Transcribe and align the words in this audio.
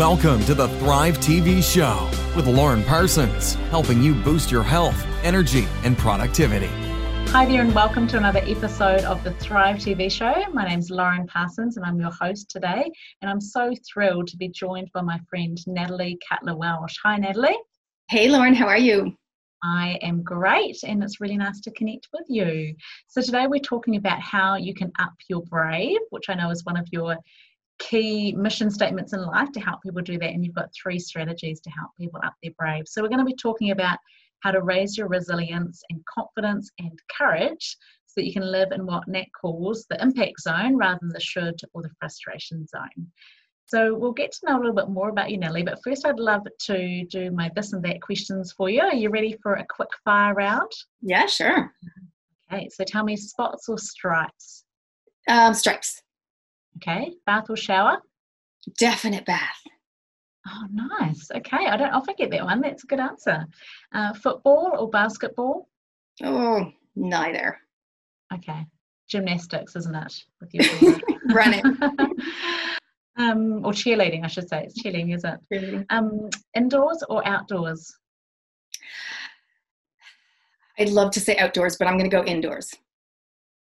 Welcome 0.00 0.42
to 0.46 0.54
the 0.54 0.66
Thrive 0.78 1.18
TV 1.18 1.62
show 1.62 2.08
with 2.34 2.46
Lauren 2.46 2.82
Parsons, 2.82 3.52
helping 3.68 4.02
you 4.02 4.14
boost 4.14 4.50
your 4.50 4.62
health, 4.62 4.96
energy, 5.22 5.68
and 5.84 5.98
productivity. 5.98 6.70
Hi 7.32 7.44
there, 7.44 7.60
and 7.60 7.74
welcome 7.74 8.06
to 8.06 8.16
another 8.16 8.40
episode 8.44 9.02
of 9.02 9.22
the 9.24 9.32
Thrive 9.32 9.76
TV 9.76 10.10
show. 10.10 10.42
My 10.54 10.66
name 10.66 10.78
is 10.78 10.90
Lauren 10.90 11.26
Parsons, 11.26 11.76
and 11.76 11.84
I'm 11.84 12.00
your 12.00 12.12
host 12.12 12.48
today. 12.48 12.90
And 13.20 13.30
I'm 13.30 13.42
so 13.42 13.74
thrilled 13.92 14.28
to 14.28 14.38
be 14.38 14.48
joined 14.48 14.90
by 14.94 15.02
my 15.02 15.20
friend 15.28 15.58
Natalie 15.66 16.18
Cutler 16.26 16.56
Welsh. 16.56 16.96
Hi, 17.04 17.18
Natalie. 17.18 17.58
Hey, 18.08 18.30
Lauren, 18.30 18.54
how 18.54 18.68
are 18.68 18.78
you? 18.78 19.14
I 19.62 19.98
am 20.00 20.22
great, 20.22 20.78
and 20.82 21.04
it's 21.04 21.20
really 21.20 21.36
nice 21.36 21.60
to 21.60 21.70
connect 21.72 22.08
with 22.14 22.24
you. 22.26 22.74
So, 23.08 23.20
today 23.20 23.46
we're 23.46 23.60
talking 23.60 23.96
about 23.96 24.20
how 24.20 24.56
you 24.56 24.72
can 24.72 24.92
up 24.98 25.12
your 25.28 25.42
brave, 25.42 25.98
which 26.08 26.30
I 26.30 26.34
know 26.36 26.48
is 26.48 26.64
one 26.64 26.78
of 26.78 26.88
your 26.90 27.18
key 27.80 28.32
mission 28.32 28.70
statements 28.70 29.12
in 29.12 29.20
life 29.20 29.50
to 29.52 29.60
help 29.60 29.82
people 29.82 30.02
do 30.02 30.18
that. 30.18 30.30
And 30.30 30.44
you've 30.44 30.54
got 30.54 30.70
three 30.72 31.00
strategies 31.00 31.60
to 31.60 31.70
help 31.70 31.90
people 31.98 32.20
up 32.24 32.34
their 32.42 32.52
brave. 32.56 32.84
So, 32.86 33.02
we're 33.02 33.08
going 33.08 33.18
to 33.18 33.24
be 33.24 33.34
talking 33.34 33.72
about 33.72 33.98
how 34.40 34.52
to 34.52 34.62
raise 34.62 34.96
your 34.96 35.08
resilience 35.08 35.82
and 35.90 36.00
confidence 36.06 36.70
and 36.78 36.98
courage 37.16 37.76
so 38.06 38.14
that 38.16 38.26
you 38.26 38.32
can 38.32 38.50
live 38.50 38.72
in 38.72 38.86
what 38.86 39.06
Nat 39.06 39.26
calls 39.40 39.86
the 39.88 40.00
impact 40.02 40.40
zone 40.40 40.76
rather 40.76 40.98
than 41.00 41.10
the 41.10 41.20
should 41.20 41.60
or 41.74 41.82
the 41.82 41.90
frustration 41.98 42.66
zone. 42.66 43.06
So 43.66 43.94
we'll 43.94 44.12
get 44.12 44.32
to 44.32 44.46
know 44.46 44.56
a 44.56 44.60
little 44.60 44.74
bit 44.74 44.88
more 44.88 45.10
about 45.10 45.30
you, 45.30 45.38
Nellie. 45.38 45.62
But 45.62 45.78
first, 45.84 46.04
I'd 46.04 46.18
love 46.18 46.44
to 46.66 47.04
do 47.04 47.30
my 47.30 47.50
this 47.54 47.72
and 47.72 47.84
that 47.84 48.02
questions 48.02 48.52
for 48.52 48.68
you. 48.68 48.80
Are 48.80 48.94
you 48.94 49.10
ready 49.10 49.36
for 49.40 49.54
a 49.54 49.66
quick 49.68 49.90
fire 50.04 50.34
round? 50.34 50.72
Yeah, 51.02 51.26
sure. 51.26 51.72
Okay, 52.52 52.68
so 52.68 52.82
tell 52.82 53.04
me 53.04 53.16
spots 53.16 53.68
or 53.68 53.78
stripes? 53.78 54.64
Um, 55.28 55.54
stripes. 55.54 56.02
Okay, 56.76 57.14
bath 57.26 57.50
or 57.50 57.56
shower? 57.56 57.98
Definite 58.78 59.26
bath. 59.26 59.62
Oh, 60.46 60.66
nice. 60.72 61.30
Okay, 61.34 61.66
I 61.66 61.76
don't 61.76 61.92
often 61.92 62.14
get 62.16 62.30
that 62.30 62.44
one. 62.44 62.60
That's 62.60 62.84
a 62.84 62.86
good 62.86 63.00
answer. 63.00 63.46
Uh, 63.92 64.14
football 64.14 64.72
or 64.78 64.88
basketball? 64.88 65.68
Oh, 66.22 66.72
neither. 66.96 67.58
Okay, 68.32 68.64
gymnastics, 69.08 69.76
isn't 69.76 69.94
it? 69.94 70.24
With 70.40 70.54
your 70.54 70.98
running. 71.34 71.62
um, 73.18 73.64
or 73.64 73.72
cheerleading, 73.72 74.24
I 74.24 74.28
should 74.28 74.48
say. 74.48 74.64
It's 74.64 74.82
cheerleading, 74.82 75.14
is 75.14 75.24
it? 75.24 75.86
Um, 75.90 76.30
indoors 76.54 77.02
or 77.08 77.26
outdoors? 77.26 77.92
I'd 80.78 80.88
love 80.88 81.10
to 81.12 81.20
say 81.20 81.36
outdoors, 81.36 81.76
but 81.76 81.86
I'm 81.86 81.98
going 81.98 82.10
to 82.10 82.16
go 82.16 82.24
indoors. 82.24 82.72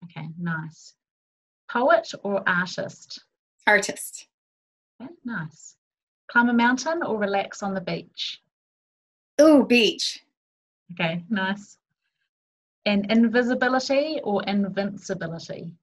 Okay, 0.04 0.28
nice. 0.40 0.94
Poet 1.72 2.14
or 2.24 2.48
artist? 2.48 3.24
Artist. 3.66 4.28
Okay, 5.02 5.12
nice. 5.26 5.76
Climb 6.32 6.50
a 6.50 6.54
mountain 6.54 7.04
or 7.04 7.18
relax 7.18 7.62
on 7.62 7.74
the 7.74 7.82
beach? 7.82 8.42
Oh, 9.40 9.64
beach. 9.64 10.24
Okay, 10.94 11.24
nice. 11.30 11.78
And 12.86 13.12
invisibility 13.12 14.20
or 14.24 14.44
invincibility? 14.44 15.74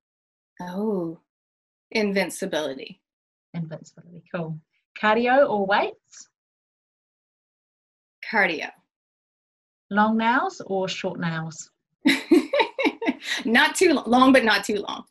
Oh, 0.61 1.21
invincibility. 1.91 3.01
Invincibility, 3.53 4.25
cool. 4.35 4.59
Cardio 5.01 5.49
or 5.49 5.67
weights? 5.67 6.29
Cardio. 8.31 8.71
Long 9.91 10.17
nails 10.17 10.62
or 10.67 10.89
short 10.89 11.21
nails? 11.21 11.71
not 13.45 13.77
too 13.77 13.93
long, 14.07 14.33
but 14.33 14.45
not 14.45 14.65
too 14.65 14.77
long. 14.77 15.05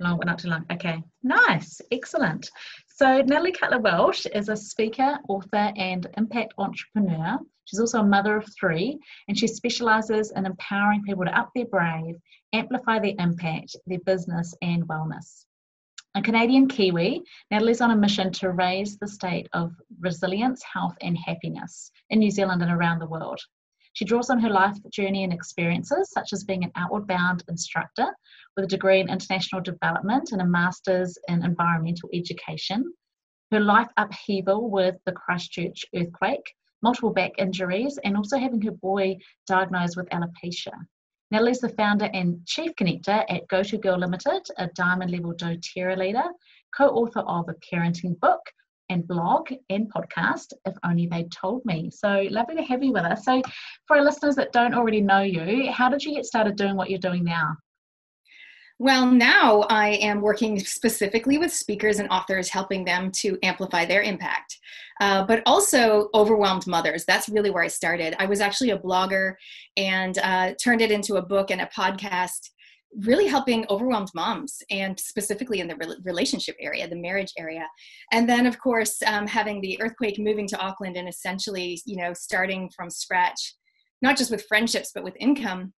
Long 0.00 0.16
but 0.16 0.26
not 0.26 0.38
too 0.38 0.48
long. 0.48 0.64
Okay, 0.72 1.02
nice, 1.22 1.80
excellent. 1.92 2.50
So, 2.86 3.20
Natalie 3.20 3.52
Cutler 3.52 3.80
Welsh 3.80 4.24
is 4.34 4.48
a 4.48 4.56
speaker, 4.56 5.18
author, 5.28 5.72
and 5.76 6.06
impact 6.16 6.54
entrepreneur. 6.56 7.38
She's 7.66 7.80
also 7.80 8.00
a 8.00 8.04
mother 8.04 8.36
of 8.36 8.48
three, 8.58 8.98
and 9.28 9.38
she 9.38 9.46
specializes 9.46 10.32
in 10.32 10.46
empowering 10.46 11.02
people 11.02 11.26
to 11.26 11.38
up 11.38 11.50
their 11.54 11.66
brave, 11.66 12.16
amplify 12.54 12.98
their 12.98 13.14
impact, 13.18 13.76
their 13.86 14.00
business, 14.00 14.54
and 14.62 14.88
wellness. 14.88 15.44
A 16.14 16.22
Canadian 16.22 16.66
Kiwi, 16.66 17.22
Natalie's 17.50 17.80
on 17.80 17.92
a 17.92 17.96
mission 17.96 18.32
to 18.32 18.50
raise 18.50 18.98
the 18.98 19.06
state 19.06 19.48
of 19.52 19.72
resilience, 20.00 20.62
health, 20.64 20.96
and 21.02 21.16
happiness 21.16 21.92
in 22.08 22.18
New 22.18 22.30
Zealand 22.30 22.62
and 22.62 22.72
around 22.72 22.98
the 22.98 23.06
world. 23.06 23.40
She 23.92 24.04
draws 24.04 24.30
on 24.30 24.38
her 24.40 24.50
life 24.50 24.76
journey 24.90 25.24
and 25.24 25.32
experiences, 25.32 26.10
such 26.10 26.32
as 26.32 26.44
being 26.44 26.64
an 26.64 26.72
outward 26.76 27.06
bound 27.06 27.44
instructor 27.48 28.14
with 28.56 28.64
a 28.64 28.68
degree 28.68 29.00
in 29.00 29.10
international 29.10 29.60
development 29.62 30.32
and 30.32 30.40
a 30.40 30.46
master's 30.46 31.18
in 31.28 31.44
environmental 31.44 32.08
education. 32.14 32.92
Her 33.50 33.60
life 33.60 33.88
upheaval 33.96 34.70
with 34.70 34.96
the 35.06 35.12
Christchurch 35.12 35.84
earthquake, 35.94 36.54
multiple 36.82 37.12
back 37.12 37.32
injuries, 37.38 37.98
and 38.04 38.16
also 38.16 38.38
having 38.38 38.62
her 38.62 38.70
boy 38.70 39.16
diagnosed 39.46 39.96
with 39.96 40.08
alopecia. 40.10 40.72
Natalie's 41.32 41.60
the 41.60 41.68
founder 41.70 42.08
and 42.12 42.44
chief 42.46 42.72
connector 42.76 43.24
at 43.28 43.46
Go 43.48 43.62
To 43.62 43.78
Girl 43.78 43.98
Limited, 43.98 44.42
a 44.56 44.68
diamond 44.68 45.10
level 45.10 45.34
doTERRA 45.34 45.96
leader, 45.96 46.28
co 46.76 46.88
author 46.88 47.20
of 47.20 47.48
a 47.48 47.54
parenting 47.54 48.18
book, 48.20 48.40
and 48.90 49.06
blog 49.08 49.50
and 49.70 49.90
podcast, 49.90 50.52
if 50.66 50.74
only 50.84 51.06
they 51.06 51.24
told 51.24 51.64
me. 51.64 51.90
So 51.90 52.26
lovely 52.30 52.56
to 52.56 52.62
have 52.62 52.82
you 52.82 52.92
with 52.92 53.04
us. 53.04 53.24
So, 53.24 53.40
for 53.86 53.96
our 53.96 54.04
listeners 54.04 54.36
that 54.36 54.52
don't 54.52 54.74
already 54.74 55.00
know 55.00 55.22
you, 55.22 55.70
how 55.72 55.88
did 55.88 56.04
you 56.04 56.14
get 56.14 56.26
started 56.26 56.56
doing 56.56 56.76
what 56.76 56.90
you're 56.90 56.98
doing 56.98 57.24
now? 57.24 57.56
Well, 58.78 59.04
now 59.04 59.66
I 59.68 59.90
am 59.96 60.22
working 60.22 60.58
specifically 60.58 61.36
with 61.36 61.52
speakers 61.52 61.98
and 61.98 62.08
authors, 62.08 62.48
helping 62.48 62.82
them 62.82 63.10
to 63.16 63.38
amplify 63.42 63.84
their 63.84 64.00
impact, 64.00 64.56
uh, 65.02 65.22
but 65.26 65.42
also 65.44 66.08
overwhelmed 66.14 66.66
mothers. 66.66 67.04
That's 67.04 67.28
really 67.28 67.50
where 67.50 67.62
I 67.62 67.68
started. 67.68 68.16
I 68.18 68.24
was 68.24 68.40
actually 68.40 68.70
a 68.70 68.78
blogger 68.78 69.34
and 69.76 70.16
uh, 70.22 70.54
turned 70.62 70.80
it 70.80 70.90
into 70.90 71.16
a 71.16 71.22
book 71.22 71.50
and 71.50 71.60
a 71.60 71.66
podcast 71.66 72.48
really 72.98 73.26
helping 73.26 73.64
overwhelmed 73.70 74.10
moms 74.14 74.62
and 74.70 74.98
specifically 74.98 75.60
in 75.60 75.68
the 75.68 75.76
re- 75.76 75.96
relationship 76.02 76.56
area 76.60 76.88
the 76.88 76.96
marriage 76.96 77.32
area 77.38 77.66
and 78.12 78.28
then 78.28 78.46
of 78.46 78.58
course 78.58 79.00
um, 79.06 79.26
having 79.26 79.60
the 79.60 79.80
earthquake 79.80 80.18
moving 80.18 80.46
to 80.46 80.58
auckland 80.58 80.96
and 80.96 81.08
essentially 81.08 81.80
you 81.86 81.96
know 81.96 82.12
starting 82.12 82.68
from 82.74 82.90
scratch 82.90 83.54
not 84.02 84.16
just 84.16 84.30
with 84.30 84.44
friendships 84.46 84.90
but 84.92 85.04
with 85.04 85.14
income 85.20 85.72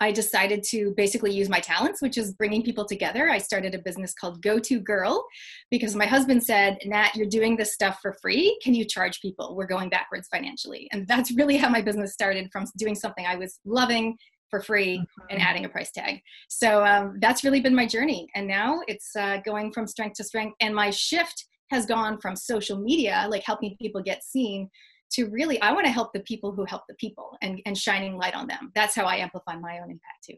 I 0.00 0.12
decided 0.12 0.62
to 0.70 0.94
basically 0.96 1.32
use 1.32 1.50
my 1.50 1.60
talents, 1.60 2.00
which 2.00 2.16
is 2.16 2.32
bringing 2.32 2.62
people 2.62 2.86
together. 2.86 3.28
I 3.28 3.36
started 3.36 3.74
a 3.74 3.78
business 3.78 4.14
called 4.14 4.42
Go 4.42 4.58
To 4.58 4.80
Girl 4.80 5.22
because 5.70 5.94
my 5.94 6.06
husband 6.06 6.42
said, 6.42 6.78
Nat, 6.86 7.14
you're 7.14 7.26
doing 7.26 7.56
this 7.56 7.74
stuff 7.74 7.98
for 8.00 8.16
free. 8.22 8.58
Can 8.62 8.74
you 8.74 8.86
charge 8.86 9.20
people? 9.20 9.54
We're 9.54 9.66
going 9.66 9.90
backwards 9.90 10.26
financially. 10.28 10.88
And 10.92 11.06
that's 11.06 11.32
really 11.32 11.58
how 11.58 11.68
my 11.68 11.82
business 11.82 12.14
started 12.14 12.48
from 12.50 12.64
doing 12.78 12.94
something 12.94 13.26
I 13.26 13.36
was 13.36 13.58
loving 13.66 14.16
for 14.50 14.60
free 14.60 14.98
mm-hmm. 14.98 15.26
and 15.30 15.40
adding 15.40 15.64
a 15.64 15.68
price 15.68 15.90
tag. 15.90 16.20
So 16.48 16.84
um, 16.84 17.18
that's 17.20 17.44
really 17.44 17.60
been 17.60 17.74
my 17.74 17.86
journey. 17.86 18.28
And 18.34 18.46
now 18.46 18.80
it's 18.88 19.14
uh, 19.16 19.38
going 19.44 19.72
from 19.72 19.86
strength 19.86 20.16
to 20.16 20.24
strength. 20.24 20.56
And 20.60 20.74
my 20.74 20.90
shift 20.90 21.46
has 21.70 21.86
gone 21.86 22.18
from 22.20 22.36
social 22.36 22.78
media, 22.78 23.26
like 23.30 23.44
helping 23.44 23.76
people 23.80 24.02
get 24.02 24.24
seen, 24.24 24.68
to 25.12 25.26
really, 25.26 25.60
I 25.60 25.72
want 25.72 25.86
to 25.86 25.92
help 25.92 26.12
the 26.12 26.20
people 26.20 26.52
who 26.52 26.64
help 26.64 26.82
the 26.88 26.94
people 26.94 27.36
and, 27.42 27.60
and 27.66 27.76
shining 27.76 28.16
light 28.16 28.34
on 28.34 28.46
them. 28.46 28.70
That's 28.74 28.94
how 28.94 29.04
I 29.04 29.16
amplify 29.16 29.56
my 29.56 29.78
own 29.78 29.90
impact 29.90 30.24
too. 30.24 30.36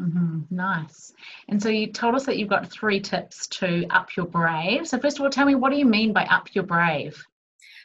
Mm-hmm. 0.00 0.40
Nice. 0.50 1.12
And 1.48 1.62
so 1.62 1.68
you 1.68 1.92
told 1.92 2.14
us 2.14 2.24
that 2.26 2.38
you've 2.38 2.48
got 2.48 2.70
three 2.70 3.00
tips 3.00 3.46
to 3.48 3.86
up 3.90 4.16
your 4.16 4.26
brave. 4.26 4.88
So, 4.88 4.98
first 4.98 5.18
of 5.18 5.22
all, 5.22 5.30
tell 5.30 5.46
me 5.46 5.54
what 5.54 5.70
do 5.70 5.78
you 5.78 5.84
mean 5.84 6.12
by 6.12 6.24
up 6.24 6.54
your 6.54 6.64
brave? 6.64 7.22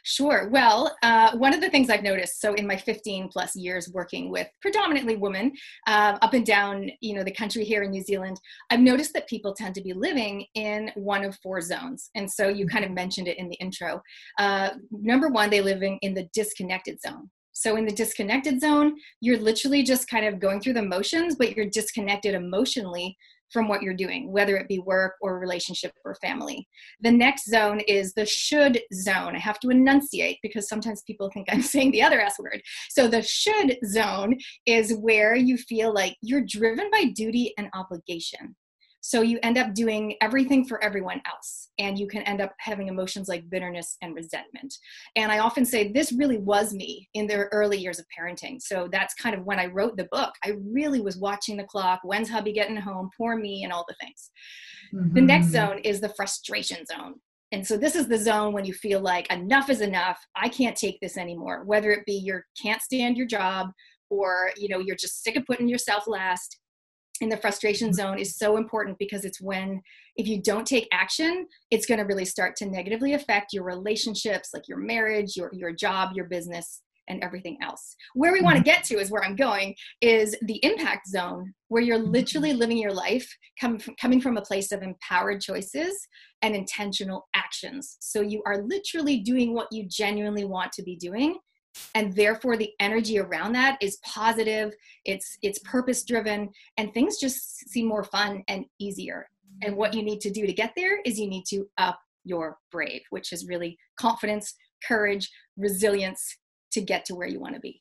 Sure. 0.04 0.48
Well, 0.50 0.96
uh, 1.02 1.36
one 1.36 1.54
of 1.54 1.60
the 1.60 1.70
things 1.70 1.90
I've 1.90 2.02
noticed, 2.02 2.40
so 2.40 2.54
in 2.54 2.66
my 2.66 2.76
15 2.76 3.28
plus 3.28 3.54
years 3.56 3.90
working 3.92 4.30
with 4.30 4.48
predominantly 4.60 5.16
women 5.16 5.52
uh, 5.86 6.18
up 6.22 6.34
and 6.34 6.46
down, 6.46 6.90
you 7.00 7.14
know, 7.14 7.24
the 7.24 7.32
country 7.32 7.64
here 7.64 7.82
in 7.82 7.90
New 7.90 8.02
Zealand, 8.02 8.40
I've 8.70 8.80
noticed 8.80 9.12
that 9.14 9.28
people 9.28 9.54
tend 9.54 9.74
to 9.74 9.82
be 9.82 9.92
living 9.92 10.46
in 10.54 10.90
one 10.94 11.24
of 11.24 11.36
four 11.42 11.60
zones. 11.60 12.10
And 12.14 12.30
so 12.30 12.48
you 12.48 12.66
kind 12.66 12.84
of 12.84 12.90
mentioned 12.90 13.28
it 13.28 13.38
in 13.38 13.48
the 13.48 13.56
intro. 13.56 14.02
Uh, 14.38 14.70
number 14.90 15.28
one, 15.28 15.50
they 15.50 15.60
live 15.60 15.82
in, 15.82 15.98
in 16.02 16.14
the 16.14 16.28
disconnected 16.32 17.00
zone. 17.00 17.30
So 17.58 17.74
in 17.74 17.84
the 17.84 17.90
disconnected 17.92 18.60
zone, 18.60 18.94
you're 19.20 19.36
literally 19.36 19.82
just 19.82 20.08
kind 20.08 20.24
of 20.24 20.38
going 20.38 20.60
through 20.60 20.74
the 20.74 20.82
motions, 20.82 21.34
but 21.34 21.56
you're 21.56 21.66
disconnected 21.66 22.34
emotionally 22.34 23.16
from 23.52 23.66
what 23.66 23.82
you're 23.82 23.94
doing, 23.94 24.30
whether 24.30 24.56
it 24.56 24.68
be 24.68 24.78
work 24.78 25.14
or 25.20 25.40
relationship 25.40 25.90
or 26.04 26.14
family. 26.22 26.68
The 27.00 27.10
next 27.10 27.46
zone 27.46 27.80
is 27.80 28.14
the 28.14 28.26
should 28.26 28.80
zone. 28.94 29.34
I 29.34 29.40
have 29.40 29.58
to 29.60 29.70
enunciate 29.70 30.38
because 30.40 30.68
sometimes 30.68 31.02
people 31.02 31.30
think 31.30 31.48
I'm 31.50 31.62
saying 31.74 31.90
the 31.90 32.02
other 32.02 32.20
S 32.20 32.38
word. 32.38 32.62
So 32.90 33.08
the 33.08 33.22
should 33.22 33.76
zone 33.84 34.36
is 34.64 34.94
where 34.94 35.34
you 35.34 35.56
feel 35.56 35.92
like 35.92 36.16
you're 36.22 36.44
driven 36.46 36.88
by 36.92 37.06
duty 37.06 37.54
and 37.58 37.68
obligation. 37.74 38.54
So 39.00 39.22
you 39.22 39.38
end 39.42 39.58
up 39.58 39.74
doing 39.74 40.16
everything 40.20 40.64
for 40.64 40.82
everyone 40.82 41.22
else, 41.26 41.68
and 41.78 41.98
you 41.98 42.08
can 42.08 42.22
end 42.22 42.40
up 42.40 42.52
having 42.58 42.88
emotions 42.88 43.28
like 43.28 43.48
bitterness 43.48 43.96
and 44.02 44.14
resentment. 44.14 44.74
And 45.16 45.30
I 45.30 45.38
often 45.38 45.64
say 45.64 45.92
this 45.92 46.12
really 46.12 46.38
was 46.38 46.74
me 46.74 47.08
in 47.14 47.26
the 47.26 47.44
early 47.46 47.78
years 47.78 47.98
of 47.98 48.06
parenting. 48.18 48.60
So 48.60 48.88
that's 48.90 49.14
kind 49.14 49.34
of 49.34 49.44
when 49.44 49.58
I 49.58 49.66
wrote 49.66 49.96
the 49.96 50.08
book. 50.10 50.32
I 50.44 50.54
really 50.72 51.00
was 51.00 51.16
watching 51.16 51.56
the 51.56 51.64
clock. 51.64 52.00
When's 52.02 52.28
hubby 52.28 52.52
getting 52.52 52.76
home? 52.76 53.10
Poor 53.16 53.36
me, 53.36 53.64
and 53.64 53.72
all 53.72 53.84
the 53.88 53.96
things. 54.00 54.30
Mm-hmm. 54.94 55.14
The 55.14 55.20
next 55.20 55.46
mm-hmm. 55.46 55.72
zone 55.72 55.78
is 55.84 56.00
the 56.00 56.12
frustration 56.16 56.84
zone. 56.86 57.14
and 57.52 57.66
so 57.66 57.78
this 57.78 57.94
is 57.94 58.08
the 58.08 58.18
zone 58.18 58.52
when 58.52 58.64
you 58.64 58.74
feel 58.74 59.00
like 59.00 59.30
enough 59.32 59.70
is 59.70 59.80
enough 59.80 60.18
i 60.36 60.48
can't 60.48 60.76
take 60.76 60.98
this 61.00 61.16
anymore 61.16 61.64
whether 61.64 61.90
it 61.90 62.04
be 62.04 62.12
you 62.12 62.40
can't 62.60 62.82
stand 62.82 63.16
your 63.16 63.26
job 63.26 63.68
or 64.10 64.50
you 64.56 64.68
know 64.68 64.78
you're 64.78 64.96
just 64.96 65.22
sick 65.22 65.36
of 65.36 65.46
putting 65.46 65.68
yourself 65.68 66.06
last 66.06 66.58
in 67.20 67.28
the 67.28 67.36
frustration 67.36 67.88
mm-hmm. 67.88 67.94
zone 67.94 68.18
is 68.18 68.36
so 68.36 68.56
important 68.56 68.98
because 68.98 69.24
it's 69.24 69.40
when 69.40 69.82
if 70.16 70.26
you 70.26 70.40
don't 70.42 70.66
take 70.66 70.88
action 70.92 71.46
it's 71.70 71.86
going 71.86 71.98
to 71.98 72.04
really 72.04 72.24
start 72.24 72.56
to 72.56 72.66
negatively 72.66 73.14
affect 73.14 73.52
your 73.52 73.64
relationships 73.64 74.50
like 74.52 74.68
your 74.68 74.78
marriage 74.78 75.36
your 75.36 75.50
your 75.52 75.72
job 75.72 76.10
your 76.14 76.26
business 76.26 76.82
and 77.08 77.22
everything 77.22 77.58
else. 77.62 77.96
Where 78.14 78.32
we 78.32 78.40
want 78.40 78.56
to 78.56 78.62
mm-hmm. 78.62 78.70
get 78.70 78.84
to 78.84 78.98
is 78.98 79.10
where 79.10 79.24
i'm 79.24 79.36
going 79.36 79.74
is 80.00 80.36
the 80.42 80.62
impact 80.64 81.08
zone 81.08 81.52
where 81.68 81.82
you're 81.82 81.98
mm-hmm. 81.98 82.12
literally 82.12 82.52
living 82.52 82.78
your 82.78 82.92
life 82.92 83.28
coming 83.60 83.78
from, 83.78 83.94
coming 84.00 84.20
from 84.20 84.36
a 84.36 84.42
place 84.42 84.72
of 84.72 84.82
empowered 84.82 85.40
choices 85.40 86.06
and 86.42 86.54
intentional 86.54 87.26
actions. 87.34 87.96
So 88.00 88.20
you 88.20 88.42
are 88.46 88.62
literally 88.62 89.20
doing 89.20 89.54
what 89.54 89.68
you 89.72 89.86
genuinely 89.88 90.44
want 90.44 90.72
to 90.72 90.82
be 90.82 90.96
doing 90.96 91.38
and 91.94 92.14
therefore 92.14 92.56
the 92.56 92.72
energy 92.80 93.18
around 93.18 93.52
that 93.52 93.78
is 93.80 93.98
positive 94.04 94.74
it's 95.04 95.38
it's 95.42 95.58
purpose 95.60 96.04
driven 96.04 96.50
and 96.76 96.92
things 96.92 97.18
just 97.18 97.68
seem 97.70 97.86
more 97.86 98.04
fun 98.04 98.42
and 98.48 98.64
easier. 98.78 99.28
And 99.62 99.76
what 99.76 99.94
you 99.94 100.02
need 100.02 100.20
to 100.20 100.30
do 100.30 100.46
to 100.46 100.52
get 100.52 100.72
there 100.76 101.00
is 101.02 101.18
you 101.18 101.28
need 101.28 101.44
to 101.48 101.66
up 101.78 101.98
your 102.24 102.58
brave 102.70 103.00
which 103.10 103.32
is 103.32 103.46
really 103.46 103.78
confidence 103.98 104.54
courage 104.86 105.30
resilience 105.56 106.36
to 106.72 106.80
get 106.80 107.04
to 107.06 107.14
where 107.14 107.28
you 107.28 107.40
want 107.40 107.54
to 107.54 107.60
be 107.60 107.80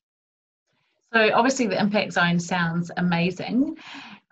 so 1.13 1.33
obviously 1.33 1.67
the 1.67 1.79
impact 1.79 2.13
zone 2.13 2.39
sounds 2.39 2.91
amazing. 2.97 3.77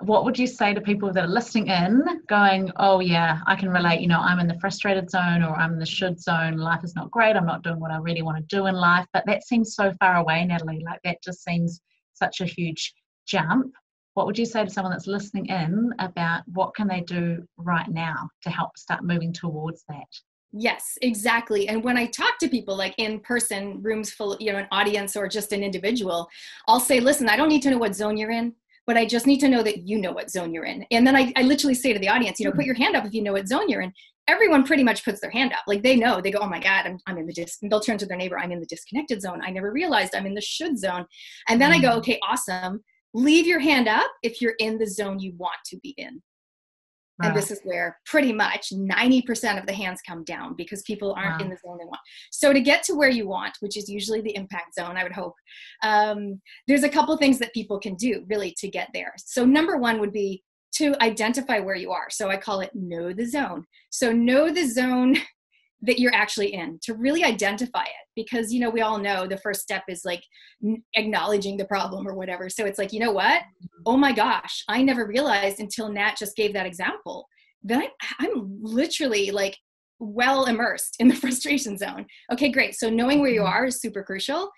What 0.01 0.25
would 0.25 0.37
you 0.37 0.45
say 0.45 0.73
to 0.73 0.81
people 0.81 1.13
that 1.13 1.23
are 1.23 1.27
listening 1.27 1.67
in 1.67 2.03
going, 2.27 2.69
oh 2.75 2.99
yeah, 2.99 3.39
I 3.47 3.55
can 3.55 3.69
relate, 3.69 4.01
you 4.01 4.07
know, 4.07 4.19
I'm 4.19 4.39
in 4.39 4.47
the 4.47 4.59
frustrated 4.59 5.09
zone 5.09 5.41
or 5.41 5.55
I'm 5.55 5.73
in 5.73 5.79
the 5.79 5.85
should 5.85 6.19
zone, 6.19 6.57
life 6.57 6.83
is 6.83 6.95
not 6.95 7.11
great, 7.11 7.37
I'm 7.37 7.45
not 7.45 7.63
doing 7.63 7.79
what 7.79 7.91
I 7.91 7.97
really 7.97 8.21
want 8.21 8.37
to 8.37 8.55
do 8.55 8.65
in 8.65 8.75
life. 8.75 9.05
But 9.13 9.25
that 9.25 9.43
seems 9.43 9.73
so 9.73 9.93
far 9.99 10.17
away, 10.17 10.43
Natalie. 10.43 10.83
Like 10.85 10.99
that 11.05 11.23
just 11.23 11.43
seems 11.43 11.79
such 12.13 12.41
a 12.41 12.45
huge 12.45 12.93
jump. 13.25 13.73
What 14.15 14.25
would 14.25 14.37
you 14.37 14.45
say 14.45 14.63
to 14.63 14.69
someone 14.69 14.91
that's 14.91 15.07
listening 15.07 15.45
in 15.47 15.93
about 15.99 16.43
what 16.47 16.75
can 16.75 16.87
they 16.87 17.01
do 17.01 17.45
right 17.57 17.87
now 17.87 18.29
to 18.43 18.49
help 18.49 18.77
start 18.77 19.03
moving 19.03 19.31
towards 19.31 19.83
that? 19.87 20.07
Yes, 20.57 20.97
exactly. 21.01 21.67
And 21.67 21.83
when 21.83 21.97
I 21.97 22.05
talk 22.05 22.39
to 22.39 22.47
people 22.47 22.77
like 22.77 22.95
in 22.97 23.19
person, 23.19 23.81
rooms 23.81 24.13
full, 24.13 24.37
you 24.39 24.53
know, 24.53 24.59
an 24.59 24.67
audience 24.71 25.17
or 25.17 25.27
just 25.27 25.51
an 25.51 25.61
individual, 25.61 26.29
I'll 26.69 26.79
say, 26.79 27.01
listen, 27.01 27.27
I 27.27 27.35
don't 27.35 27.49
need 27.49 27.61
to 27.63 27.71
know 27.71 27.77
what 27.77 27.93
zone 27.93 28.15
you're 28.15 28.31
in, 28.31 28.53
but 28.87 28.95
I 28.95 29.05
just 29.05 29.27
need 29.27 29.41
to 29.41 29.49
know 29.49 29.63
that 29.63 29.79
you 29.79 29.99
know 29.99 30.13
what 30.13 30.31
zone 30.31 30.53
you're 30.53 30.63
in. 30.63 30.85
And 30.91 31.05
then 31.05 31.13
I, 31.13 31.33
I 31.35 31.41
literally 31.41 31.75
say 31.75 31.91
to 31.91 31.99
the 31.99 32.07
audience, 32.07 32.39
you 32.39 32.45
know, 32.45 32.53
put 32.53 32.63
your 32.63 32.75
hand 32.75 32.95
up 32.95 33.05
if 33.05 33.13
you 33.13 33.21
know 33.21 33.33
what 33.33 33.49
zone 33.49 33.67
you're 33.67 33.81
in. 33.81 33.91
Everyone 34.29 34.63
pretty 34.63 34.83
much 34.85 35.03
puts 35.03 35.19
their 35.19 35.29
hand 35.29 35.51
up. 35.51 35.59
Like 35.67 35.83
they 35.83 35.97
know, 35.97 36.21
they 36.21 36.31
go, 36.31 36.39
oh 36.39 36.47
my 36.47 36.61
God, 36.61 36.85
I'm, 36.85 36.99
I'm 37.05 37.17
in 37.17 37.27
the 37.27 37.33
dis, 37.33 37.57
they'll 37.61 37.81
turn 37.81 37.97
to 37.97 38.05
their 38.05 38.15
neighbor, 38.15 38.39
I'm 38.39 38.53
in 38.53 38.61
the 38.61 38.65
disconnected 38.65 39.21
zone. 39.21 39.41
I 39.43 39.51
never 39.51 39.73
realized 39.73 40.15
I'm 40.15 40.25
in 40.25 40.35
the 40.35 40.41
should 40.41 40.79
zone. 40.79 41.05
And 41.49 41.61
then 41.61 41.73
I 41.73 41.81
go, 41.81 41.89
mm. 41.89 41.97
okay, 41.97 42.17
awesome. 42.25 42.81
Leave 43.13 43.45
your 43.45 43.59
hand 43.59 43.89
up 43.89 44.09
if 44.23 44.41
you're 44.41 44.55
in 44.59 44.77
the 44.77 44.87
zone 44.87 45.19
you 45.19 45.33
want 45.37 45.57
to 45.65 45.77
be 45.83 45.93
in. 45.97 46.21
Right. 47.17 47.29
And 47.29 47.37
this 47.37 47.49
is 47.49 47.61
where 47.63 47.97
pretty 48.05 48.33
much 48.33 48.71
90% 48.73 49.57
of 49.57 49.65
the 49.65 49.73
hands 49.73 50.01
come 50.05 50.25
down 50.25 50.53
because 50.55 50.81
people 50.81 51.13
aren't 51.13 51.39
wow. 51.39 51.45
in 51.45 51.49
the 51.49 51.57
zone 51.57 51.77
they 51.79 51.85
want. 51.85 51.99
So, 52.29 52.51
to 52.51 52.59
get 52.59 52.83
to 52.83 52.93
where 52.93 53.09
you 53.09 53.25
want, 53.25 53.55
which 53.61 53.77
is 53.77 53.87
usually 53.87 54.19
the 54.19 54.35
impact 54.35 54.75
zone, 54.75 54.97
I 54.97 55.03
would 55.03 55.13
hope, 55.13 55.35
um, 55.81 56.41
there's 56.67 56.83
a 56.83 56.89
couple 56.89 57.15
things 57.15 57.39
that 57.39 57.53
people 57.53 57.79
can 57.79 57.95
do 57.95 58.25
really 58.27 58.53
to 58.57 58.67
get 58.67 58.89
there. 58.93 59.13
So, 59.17 59.45
number 59.45 59.77
one 59.77 60.01
would 60.01 60.11
be 60.11 60.43
to 60.73 60.93
identify 61.01 61.59
where 61.59 61.77
you 61.77 61.91
are. 61.91 62.09
So, 62.09 62.29
I 62.29 62.35
call 62.35 62.59
it 62.59 62.71
know 62.75 63.13
the 63.13 63.25
zone. 63.25 63.65
So, 63.91 64.11
know 64.11 64.51
the 64.51 64.67
zone 64.67 65.15
that 65.85 65.99
you're 65.99 66.13
actually 66.13 66.53
in 66.53 66.79
to 66.83 66.93
really 66.93 67.23
identify 67.23 67.83
it 67.83 68.07
because 68.15 68.53
you 68.53 68.59
know 68.59 68.69
we 68.69 68.81
all 68.81 68.97
know 68.97 69.27
the 69.27 69.37
first 69.37 69.61
step 69.61 69.83
is 69.87 70.03
like 70.05 70.23
acknowledging 70.93 71.57
the 71.57 71.65
problem 71.65 72.07
or 72.07 72.15
whatever. 72.15 72.49
So 72.49 72.65
it's 72.65 72.79
like 72.79 72.93
you 72.93 72.99
know 72.99 73.11
what? 73.11 73.41
Mm-hmm. 73.41 73.83
oh 73.85 73.97
my 73.97 74.11
gosh 74.11 74.63
i 74.67 74.81
never 74.81 75.05
realized 75.05 75.59
until 75.59 75.89
nat 75.89 76.15
just 76.17 76.35
gave 76.35 76.53
that 76.53 76.65
example 76.65 77.27
that 77.65 77.83
I'm, 77.83 77.89
I'm 78.19 78.59
literally 78.61 79.31
like 79.31 79.57
well 79.99 80.45
immersed 80.45 80.97
in 80.99 81.07
the 81.07 81.15
frustration 81.23 81.77
zone. 81.77 82.05
Okay 82.31 82.49
great. 82.49 82.75
So 82.75 82.89
knowing 82.89 83.19
where 83.19 83.29
you 83.29 83.41
mm-hmm. 83.41 83.53
are 83.53 83.65
is 83.65 83.81
super 83.81 84.03
crucial. 84.03 84.49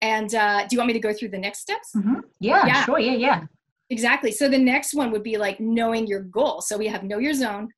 And 0.00 0.34
uh, 0.34 0.66
do 0.66 0.74
you 0.74 0.78
want 0.78 0.88
me 0.88 0.94
to 0.94 1.00
go 1.00 1.12
through 1.12 1.28
the 1.28 1.38
next 1.38 1.60
steps? 1.60 1.90
Mm-hmm. 1.94 2.20
yeah, 2.40 2.66
yeah. 2.66 2.84
sure. 2.84 2.98
Yeah 2.98 3.12
yeah. 3.12 3.44
Exactly. 3.90 4.32
So 4.32 4.48
the 4.48 4.58
next 4.58 4.94
one 4.94 5.10
would 5.12 5.22
be 5.22 5.36
like 5.36 5.60
knowing 5.60 6.06
your 6.06 6.20
goal. 6.22 6.62
So 6.62 6.78
we 6.78 6.86
have 6.88 7.02
know 7.02 7.18
your 7.18 7.34
zone 7.34 7.68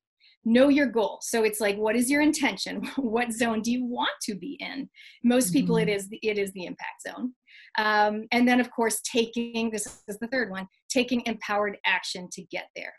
know 0.45 0.69
your 0.69 0.85
goal. 0.85 1.19
So 1.21 1.43
it's 1.43 1.59
like 1.59 1.75
what 1.77 1.95
is 1.95 2.09
your 2.09 2.21
intention? 2.21 2.89
What 2.97 3.31
zone 3.31 3.61
do 3.61 3.71
you 3.71 3.85
want 3.85 4.11
to 4.23 4.35
be 4.35 4.57
in? 4.59 4.89
Most 5.23 5.51
people 5.51 5.75
mm-hmm. 5.75 5.89
it 5.89 5.95
is 5.95 6.09
the, 6.09 6.19
it 6.21 6.37
is 6.37 6.51
the 6.53 6.65
impact 6.65 7.03
zone. 7.07 7.33
Um, 7.77 8.25
and 8.31 8.47
then 8.47 8.59
of 8.59 8.71
course 8.71 9.01
taking 9.01 9.71
this 9.71 9.85
is 10.07 10.17
the 10.19 10.27
third 10.27 10.49
one 10.49 10.67
taking 10.89 11.23
empowered 11.25 11.77
action 11.85 12.29
to 12.33 12.43
get 12.43 12.67
there. 12.75 12.93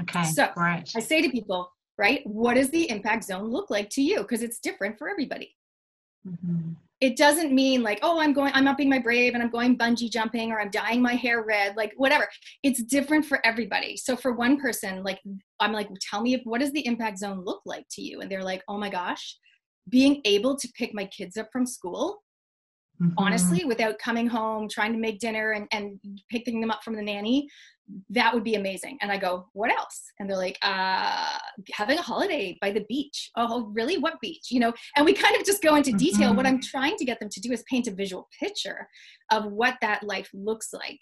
Okay 0.00 0.24
so 0.24 0.48
right. 0.56 0.88
i 0.96 1.00
say 1.00 1.20
to 1.20 1.28
people 1.28 1.68
right 1.98 2.20
what 2.24 2.54
does 2.54 2.70
the 2.70 2.88
impact 2.88 3.24
zone 3.24 3.44
look 3.44 3.70
like 3.70 3.90
to 3.90 4.02
you? 4.02 4.18
Because 4.22 4.42
it's 4.42 4.58
different 4.58 4.98
for 4.98 5.08
everybody. 5.08 5.54
Mm-hmm 6.26 6.72
it 7.00 7.16
doesn't 7.16 7.52
mean 7.52 7.82
like 7.82 8.00
oh 8.02 8.20
i'm 8.20 8.32
going 8.32 8.50
i'm 8.54 8.66
upping 8.66 8.88
my 8.88 8.98
brave 8.98 9.34
and 9.34 9.42
i'm 9.42 9.50
going 9.50 9.78
bungee 9.78 10.10
jumping 10.10 10.50
or 10.50 10.60
i'm 10.60 10.70
dyeing 10.70 11.00
my 11.00 11.14
hair 11.14 11.44
red 11.44 11.76
like 11.76 11.92
whatever. 11.96 12.28
It's 12.62 12.82
different 12.82 13.24
for 13.24 13.44
everybody. 13.46 13.96
So 13.96 14.16
for 14.16 14.32
one 14.32 14.60
person 14.60 15.02
like 15.02 15.20
i'm 15.60 15.72
like 15.72 15.88
tell 16.00 16.22
me 16.22 16.40
what 16.44 16.60
does 16.60 16.72
the 16.72 16.86
impact 16.86 17.18
zone 17.18 17.44
look 17.44 17.62
like 17.64 17.86
to 17.92 18.02
you? 18.02 18.20
And 18.20 18.30
they're 18.30 18.42
like 18.42 18.62
oh 18.68 18.78
my 18.78 18.90
gosh 18.90 19.36
being 19.88 20.20
able 20.24 20.56
to 20.56 20.68
pick 20.76 20.92
my 20.92 21.06
kids 21.06 21.36
up 21.36 21.48
from 21.52 21.66
school 21.66 22.22
mm-hmm. 23.00 23.12
honestly 23.16 23.64
without 23.64 23.98
coming 23.98 24.26
home 24.26 24.68
trying 24.68 24.92
to 24.92 24.98
make 24.98 25.18
dinner 25.18 25.52
and, 25.52 25.66
and 25.72 25.98
picking 26.30 26.60
them 26.60 26.70
up 26.70 26.82
from 26.82 26.94
the 26.94 27.02
nanny 27.02 27.48
that 28.10 28.34
would 28.34 28.44
be 28.44 28.54
amazing. 28.54 28.98
And 29.00 29.10
I 29.10 29.16
go, 29.16 29.46
what 29.52 29.70
else? 29.70 30.12
And 30.18 30.28
they're 30.28 30.36
like, 30.36 30.58
uh, 30.62 31.38
having 31.72 31.98
a 31.98 32.02
holiday 32.02 32.56
by 32.60 32.70
the 32.70 32.84
beach. 32.88 33.30
Oh, 33.36 33.70
really? 33.72 33.98
What 33.98 34.20
beach? 34.20 34.50
You 34.50 34.60
know, 34.60 34.72
and 34.96 35.04
we 35.04 35.12
kind 35.12 35.36
of 35.36 35.44
just 35.44 35.62
go 35.62 35.76
into 35.76 35.92
detail. 35.92 36.28
Mm-hmm. 36.28 36.36
What 36.36 36.46
I'm 36.46 36.60
trying 36.60 36.96
to 36.96 37.04
get 37.04 37.20
them 37.20 37.28
to 37.30 37.40
do 37.40 37.52
is 37.52 37.64
paint 37.70 37.86
a 37.86 37.92
visual 37.92 38.28
picture 38.38 38.88
of 39.30 39.46
what 39.46 39.76
that 39.80 40.02
life 40.02 40.28
looks 40.32 40.72
like. 40.72 41.00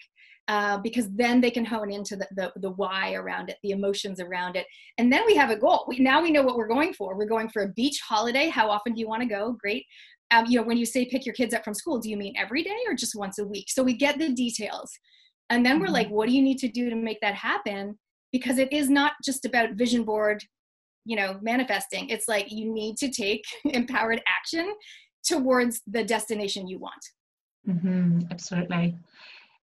Uh, 0.49 0.77
because 0.77 1.09
then 1.11 1.41
they 1.41 1.51
can 1.51 1.65
hone 1.65 1.91
into 1.91 2.15
the, 2.15 2.25
the, 2.37 2.53
the 2.61 2.69
why 2.71 3.11
around 3.15 3.49
it, 3.49 3.57
the 3.63 3.71
emotions 3.71 4.21
around 4.21 4.55
it, 4.55 4.65
and 4.97 5.11
then 5.11 5.25
we 5.25 5.35
have 5.35 5.49
a 5.49 5.57
goal. 5.57 5.83
We, 5.89 5.99
now 5.99 6.21
we 6.21 6.31
know 6.31 6.41
what 6.41 6.55
we're 6.55 6.69
going 6.69 6.93
for. 6.93 7.17
We're 7.17 7.25
going 7.25 7.49
for 7.49 7.63
a 7.63 7.73
beach 7.73 7.99
holiday. 7.99 8.47
How 8.47 8.69
often 8.69 8.93
do 8.93 9.01
you 9.01 9.09
want 9.09 9.23
to 9.23 9.27
go? 9.27 9.57
Great. 9.59 9.85
Um, 10.31 10.45
you 10.47 10.59
know, 10.59 10.67
when 10.67 10.77
you 10.77 10.85
say 10.85 11.05
pick 11.05 11.25
your 11.25 11.35
kids 11.35 11.53
up 11.53 11.63
from 11.63 11.73
school, 11.73 11.99
do 11.99 12.09
you 12.09 12.17
mean 12.17 12.35
every 12.37 12.63
day 12.63 12.77
or 12.87 12.93
just 12.93 13.15
once 13.15 13.39
a 13.39 13.45
week? 13.45 13.67
So 13.69 13.81
we 13.81 13.93
get 13.93 14.17
the 14.17 14.33
details 14.33 14.91
and 15.49 15.65
then 15.65 15.79
we're 15.79 15.85
mm-hmm. 15.85 15.93
like, 15.93 16.09
what 16.09 16.27
do 16.27 16.35
you 16.35 16.41
need 16.41 16.57
to 16.59 16.67
do 16.67 16.89
to 16.89 16.95
make 16.95 17.19
that 17.21 17.35
happen? 17.35 17.97
Because 18.31 18.57
it 18.57 18.71
is 18.73 18.89
not 18.89 19.13
just 19.23 19.45
about 19.45 19.73
vision 19.73 20.03
board, 20.03 20.43
you 21.05 21.15
know, 21.15 21.39
manifesting. 21.41 22.09
It's 22.09 22.27
like 22.27 22.51
you 22.51 22.73
need 22.73 22.97
to 22.97 23.09
take 23.09 23.43
empowered 23.65 24.21
action 24.27 24.73
towards 25.25 25.81
the 25.87 26.03
destination 26.03 26.67
you 26.67 26.79
want. 26.79 27.05
Mm-hmm, 27.67 28.21
absolutely. 28.31 28.97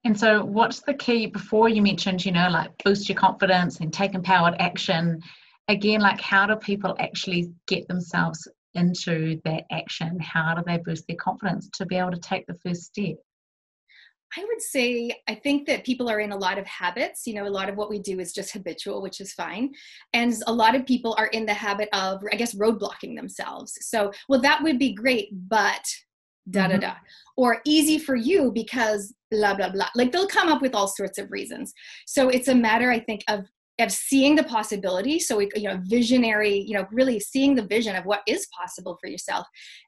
And 0.06 0.18
so, 0.18 0.44
what's 0.44 0.80
the 0.80 0.92
key 0.92 1.26
before 1.26 1.70
you 1.70 1.80
mentioned, 1.80 2.24
you 2.26 2.32
know, 2.32 2.48
like 2.50 2.70
boost 2.84 3.08
your 3.08 3.16
confidence 3.16 3.80
and 3.80 3.92
take 3.92 4.14
empowered 4.14 4.54
action? 4.58 5.20
Again, 5.68 6.00
like 6.00 6.20
how 6.20 6.46
do 6.46 6.56
people 6.56 6.94
actually 6.98 7.50
get 7.66 7.88
themselves 7.88 8.46
into 8.74 9.40
that 9.44 9.64
action? 9.70 10.18
How 10.20 10.54
do 10.54 10.62
they 10.66 10.78
boost 10.78 11.06
their 11.06 11.16
confidence 11.16 11.68
to 11.74 11.86
be 11.86 11.96
able 11.96 12.12
to 12.12 12.20
take 12.20 12.46
the 12.46 12.58
first 12.64 12.84
step? 12.84 13.16
I 14.36 14.44
would 14.44 14.60
say 14.60 15.12
I 15.28 15.34
think 15.34 15.66
that 15.68 15.84
people 15.84 16.08
are 16.08 16.18
in 16.18 16.32
a 16.32 16.36
lot 16.36 16.58
of 16.58 16.66
habits. 16.66 17.26
You 17.26 17.34
know, 17.34 17.46
a 17.46 17.48
lot 17.48 17.68
of 17.68 17.76
what 17.76 17.90
we 17.90 17.98
do 17.98 18.18
is 18.18 18.32
just 18.32 18.52
habitual, 18.52 19.00
which 19.00 19.20
is 19.20 19.32
fine. 19.32 19.72
And 20.12 20.34
a 20.46 20.52
lot 20.52 20.74
of 20.74 20.86
people 20.86 21.14
are 21.18 21.28
in 21.28 21.46
the 21.46 21.54
habit 21.54 21.88
of, 21.92 22.20
I 22.32 22.36
guess, 22.36 22.54
roadblocking 22.54 23.16
themselves. 23.16 23.78
So, 23.80 24.12
well, 24.28 24.40
that 24.40 24.62
would 24.62 24.78
be 24.78 24.92
great, 24.92 25.28
but 25.48 25.84
da 26.50 26.66
da 26.66 26.72
mm-hmm. 26.72 26.80
da. 26.80 26.94
Or 27.36 27.60
easy 27.64 27.98
for 27.98 28.16
you 28.16 28.50
because 28.52 29.14
blah, 29.30 29.54
blah, 29.54 29.70
blah. 29.70 29.88
Like 29.94 30.12
they'll 30.12 30.26
come 30.26 30.48
up 30.48 30.62
with 30.62 30.74
all 30.74 30.88
sorts 30.88 31.18
of 31.18 31.30
reasons. 31.30 31.72
So 32.06 32.28
it's 32.28 32.48
a 32.48 32.54
matter, 32.54 32.90
I 32.90 33.00
think, 33.00 33.22
of 33.28 33.46
of 33.80 33.90
seeing 33.90 34.36
the 34.36 34.44
possibility 34.44 35.18
so 35.18 35.36
we, 35.36 35.50
you 35.56 35.68
know 35.68 35.80
visionary 35.84 36.58
you 36.58 36.74
know 36.74 36.86
really 36.92 37.18
seeing 37.18 37.54
the 37.54 37.66
vision 37.66 37.96
of 37.96 38.04
what 38.04 38.22
is 38.26 38.46
possible 38.58 38.96
for 39.00 39.08
yourself. 39.08 39.46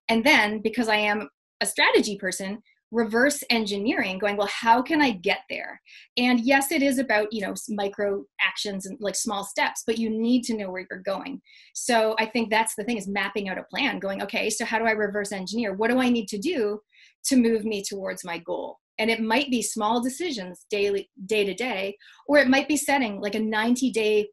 And 0.08 0.24
then 0.24 0.60
because 0.62 0.88
i 0.88 0.96
am 0.96 1.28
a 1.60 1.66
strategy 1.66 2.16
person 2.16 2.58
reverse 2.92 3.42
engineering 3.50 4.16
going 4.18 4.36
well 4.36 4.48
how 4.48 4.80
can 4.80 5.02
i 5.02 5.10
get 5.10 5.40
there? 5.50 5.80
And 6.16 6.40
yes 6.40 6.72
it 6.72 6.82
is 6.82 6.98
about 6.98 7.32
you 7.32 7.42
know 7.42 7.54
micro 7.68 8.24
actions 8.40 8.86
and 8.86 8.96
like 9.00 9.16
small 9.16 9.44
steps 9.44 9.82
but 9.86 9.98
you 9.98 10.10
need 10.10 10.42
to 10.44 10.56
know 10.56 10.70
where 10.70 10.86
you're 10.90 11.00
going. 11.00 11.40
So 11.74 12.16
i 12.18 12.26
think 12.26 12.50
that's 12.50 12.74
the 12.76 12.84
thing 12.84 12.96
is 12.96 13.08
mapping 13.08 13.48
out 13.48 13.58
a 13.58 13.64
plan 13.64 13.98
going 14.00 14.22
okay 14.22 14.50
so 14.50 14.64
how 14.64 14.78
do 14.78 14.84
i 14.84 14.92
reverse 14.92 15.32
engineer? 15.32 15.74
What 15.74 15.90
do 15.90 16.00
i 16.00 16.08
need 16.08 16.28
to 16.28 16.38
do 16.38 16.80
to 17.26 17.36
move 17.36 17.64
me 17.64 17.82
towards 17.82 18.24
my 18.24 18.38
goal 18.38 18.78
and 18.98 19.10
it 19.10 19.20
might 19.20 19.50
be 19.50 19.62
small 19.62 20.02
decisions 20.02 20.66
daily 20.70 21.10
day 21.26 21.44
to 21.44 21.54
day 21.54 21.96
or 22.26 22.38
it 22.38 22.48
might 22.48 22.68
be 22.68 22.76
setting 22.76 23.20
like 23.20 23.34
a 23.34 23.40
90 23.40 23.90
day 23.90 24.28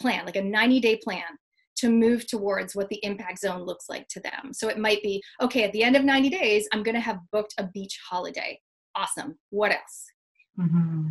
plan 0.00 0.24
like 0.26 0.36
a 0.36 0.42
90 0.42 0.80
day 0.80 0.96
plan 0.96 1.24
to 1.82 1.90
move 1.90 2.26
towards 2.28 2.76
what 2.76 2.88
the 2.90 3.00
impact 3.02 3.40
zone 3.40 3.62
looks 3.62 3.88
like 3.88 4.06
to 4.06 4.20
them. 4.20 4.52
So 4.52 4.68
it 4.68 4.78
might 4.78 5.02
be, 5.02 5.20
okay, 5.40 5.64
at 5.64 5.72
the 5.72 5.82
end 5.82 5.96
of 5.96 6.04
90 6.04 6.30
days, 6.30 6.68
I'm 6.72 6.84
going 6.84 6.94
to 6.94 7.00
have 7.00 7.18
booked 7.32 7.54
a 7.58 7.66
beach 7.74 7.98
holiday. 8.08 8.60
Awesome. 8.94 9.36
What 9.50 9.72
else? 9.72 10.06
Mm-hmm. 10.60 11.08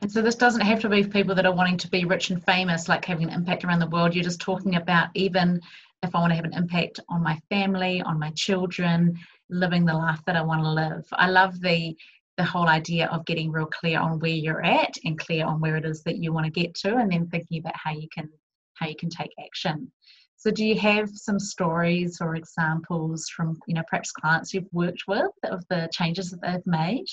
And 0.00 0.10
so 0.10 0.22
this 0.22 0.36
doesn't 0.36 0.62
have 0.62 0.80
to 0.80 0.88
be 0.88 1.04
people 1.04 1.34
that 1.34 1.44
are 1.44 1.54
wanting 1.54 1.76
to 1.76 1.90
be 1.90 2.06
rich 2.06 2.30
and 2.30 2.42
famous, 2.42 2.88
like 2.88 3.04
having 3.04 3.28
an 3.28 3.34
impact 3.34 3.64
around 3.64 3.80
the 3.80 3.88
world. 3.88 4.14
You're 4.14 4.24
just 4.24 4.40
talking 4.40 4.76
about 4.76 5.08
even 5.14 5.60
if 6.02 6.14
I 6.14 6.20
want 6.20 6.30
to 6.30 6.36
have 6.36 6.44
an 6.46 6.54
impact 6.54 7.00
on 7.10 7.22
my 7.22 7.38
family, 7.50 8.00
on 8.00 8.18
my 8.18 8.30
children, 8.30 9.18
living 9.50 9.84
the 9.84 9.94
life 9.94 10.20
that 10.26 10.36
I 10.36 10.42
want 10.42 10.62
to 10.62 10.70
live. 10.70 11.04
I 11.12 11.28
love 11.28 11.60
the 11.60 11.96
the 12.36 12.44
whole 12.44 12.68
idea 12.68 13.06
of 13.08 13.24
getting 13.26 13.50
real 13.50 13.66
clear 13.66 14.00
on 14.00 14.18
where 14.18 14.30
you're 14.30 14.64
at 14.64 14.94
and 15.04 15.18
clear 15.18 15.46
on 15.46 15.60
where 15.60 15.76
it 15.76 15.84
is 15.84 16.02
that 16.02 16.18
you 16.18 16.32
want 16.32 16.46
to 16.46 16.50
get 16.50 16.74
to 16.74 16.96
and 16.96 17.12
then 17.12 17.28
thinking 17.28 17.58
about 17.58 17.76
how 17.76 17.92
you 17.92 18.08
can 18.12 18.28
how 18.74 18.88
you 18.88 18.96
can 18.96 19.08
take 19.08 19.30
action. 19.44 19.90
So 20.36 20.50
do 20.50 20.64
you 20.64 20.78
have 20.80 21.08
some 21.10 21.38
stories 21.38 22.18
or 22.20 22.34
examples 22.34 23.28
from 23.34 23.58
you 23.66 23.74
know 23.74 23.84
perhaps 23.88 24.12
clients 24.12 24.52
you've 24.52 24.72
worked 24.72 25.04
with 25.06 25.30
of 25.44 25.64
the 25.70 25.88
changes 25.92 26.30
that 26.30 26.40
they've 26.42 26.66
made? 26.66 27.06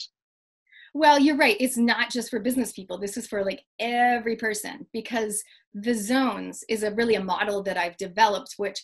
Well 0.93 1.19
you're 1.19 1.37
right 1.37 1.55
it's 1.59 1.77
not 1.77 2.09
just 2.09 2.29
for 2.29 2.39
business 2.39 2.73
people 2.73 2.97
this 2.97 3.15
is 3.15 3.27
for 3.27 3.45
like 3.45 3.63
every 3.79 4.35
person 4.35 4.85
because 4.91 5.41
the 5.73 5.93
zones 5.93 6.65
is 6.67 6.83
a 6.83 6.91
really 6.91 7.15
a 7.15 7.23
model 7.23 7.63
that 7.63 7.77
i've 7.77 7.95
developed 7.95 8.55
which 8.57 8.83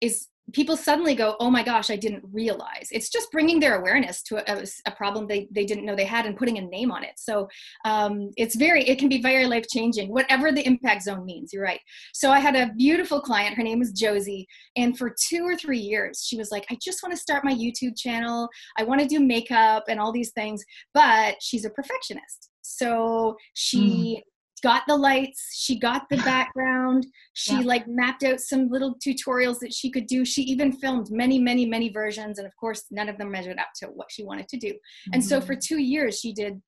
is 0.00 0.28
people 0.52 0.76
suddenly 0.76 1.14
go 1.14 1.36
oh 1.40 1.50
my 1.50 1.62
gosh 1.62 1.90
i 1.90 1.96
didn't 1.96 2.24
realize. 2.32 2.88
It's 2.90 3.10
just 3.10 3.30
bringing 3.30 3.60
their 3.60 3.78
awareness 3.78 4.22
to 4.24 4.36
a, 4.50 4.66
a 4.86 4.90
problem 4.92 5.26
they, 5.26 5.48
they 5.50 5.64
didn't 5.64 5.84
know 5.84 5.94
they 5.94 6.04
had 6.04 6.26
and 6.26 6.36
putting 6.36 6.58
a 6.58 6.62
name 6.62 6.90
on 6.90 7.04
it. 7.04 7.12
So 7.16 7.48
um, 7.84 8.30
it's 8.36 8.56
very 8.56 8.82
it 8.88 8.98
can 8.98 9.08
be 9.08 9.22
very 9.22 9.46
life 9.46 9.66
changing 9.72 10.10
whatever 10.10 10.52
the 10.52 10.66
impact 10.66 11.02
zone 11.02 11.24
means 11.24 11.52
you're 11.52 11.62
right. 11.62 11.80
So 12.12 12.30
i 12.30 12.38
had 12.38 12.56
a 12.56 12.72
beautiful 12.74 13.20
client 13.20 13.56
her 13.56 13.62
name 13.62 13.78
was 13.78 13.92
josie 13.92 14.46
and 14.76 14.96
for 14.96 15.14
two 15.28 15.42
or 15.42 15.56
three 15.56 15.78
years 15.78 16.24
she 16.26 16.36
was 16.36 16.50
like 16.50 16.66
i 16.70 16.78
just 16.82 17.02
want 17.02 17.12
to 17.14 17.20
start 17.20 17.44
my 17.44 17.54
youtube 17.54 17.96
channel. 17.96 18.48
I 18.78 18.84
want 18.84 19.00
to 19.00 19.06
do 19.06 19.20
makeup 19.20 19.84
and 19.88 20.00
all 20.00 20.12
these 20.12 20.32
things 20.32 20.62
but 20.94 21.36
she's 21.40 21.64
a 21.64 21.70
perfectionist. 21.70 22.50
So 22.62 23.36
she 23.54 24.22
mm 24.24 24.29
got 24.60 24.82
the 24.86 24.96
lights 24.96 25.48
she 25.54 25.78
got 25.78 26.02
the 26.10 26.16
background 26.24 27.06
she 27.34 27.54
yeah. 27.54 27.60
like 27.60 27.86
mapped 27.86 28.22
out 28.22 28.40
some 28.40 28.68
little 28.68 28.96
tutorials 29.04 29.58
that 29.58 29.72
she 29.72 29.90
could 29.90 30.06
do 30.06 30.24
she 30.24 30.42
even 30.42 30.72
filmed 30.72 31.08
many 31.10 31.38
many 31.38 31.66
many 31.66 31.90
versions 31.90 32.38
and 32.38 32.46
of 32.46 32.54
course 32.56 32.84
none 32.90 33.08
of 33.08 33.18
them 33.18 33.30
measured 33.30 33.58
up 33.58 33.68
to 33.76 33.86
what 33.86 34.10
she 34.10 34.24
wanted 34.24 34.48
to 34.48 34.56
do 34.56 34.68
mm-hmm. 34.68 35.14
and 35.14 35.24
so 35.24 35.40
for 35.40 35.54
mm-hmm. 35.54 35.74
two 35.74 35.78
years 35.78 36.18
she 36.18 36.32
did 36.32 36.60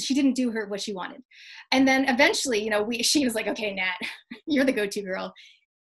she 0.00 0.14
didn't 0.14 0.34
do 0.34 0.50
her 0.50 0.66
what 0.66 0.80
she 0.80 0.92
wanted 0.92 1.22
and 1.72 1.86
then 1.86 2.08
eventually 2.08 2.62
you 2.62 2.70
know 2.70 2.82
we 2.82 3.02
she 3.02 3.24
was 3.24 3.34
like 3.34 3.48
okay 3.48 3.74
nat 3.74 3.96
you're 4.46 4.64
the 4.64 4.72
go-to 4.72 5.02
girl 5.02 5.32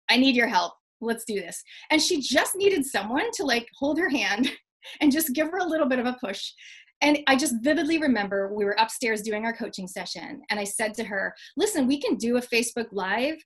i 0.10 0.17
need 0.17 0.36
your 0.36 0.48
help 0.48 0.74
let's 1.01 1.25
do 1.25 1.36
this 1.36 1.62
and 1.91 2.01
she 2.01 2.22
just 2.22 2.55
needed 2.55 2.86
someone 2.86 3.29
to 3.34 3.44
like 3.44 3.67
hold 3.77 4.00
her 4.00 4.10
hand 4.10 4.50
and 5.01 5.12
just 5.12 5.34
give 5.34 5.48
her 5.48 5.58
a 5.58 5.65
little 5.65 5.88
bit 5.88 6.00
of 6.00 6.05
a 6.05 6.17
push 6.24 6.51
and 7.02 7.20
I 7.28 7.36
just 7.36 7.56
vividly 7.62 7.98
remember 7.98 8.54
we 8.54 8.66
were 8.66 8.75
upstairs 8.80 9.22
doing 9.22 9.46
our 9.46 9.54
coaching 9.54 9.88
session, 9.88 10.42
and 10.50 10.60
I 10.60 10.64
said 10.64 10.94
to 10.96 11.04
her, 11.04 11.34
Listen, 11.58 11.88
we 11.88 12.00
can 12.00 12.16
do 12.16 12.38
a 12.38 12.42
Facebook 12.42 12.88
Live 12.92 13.38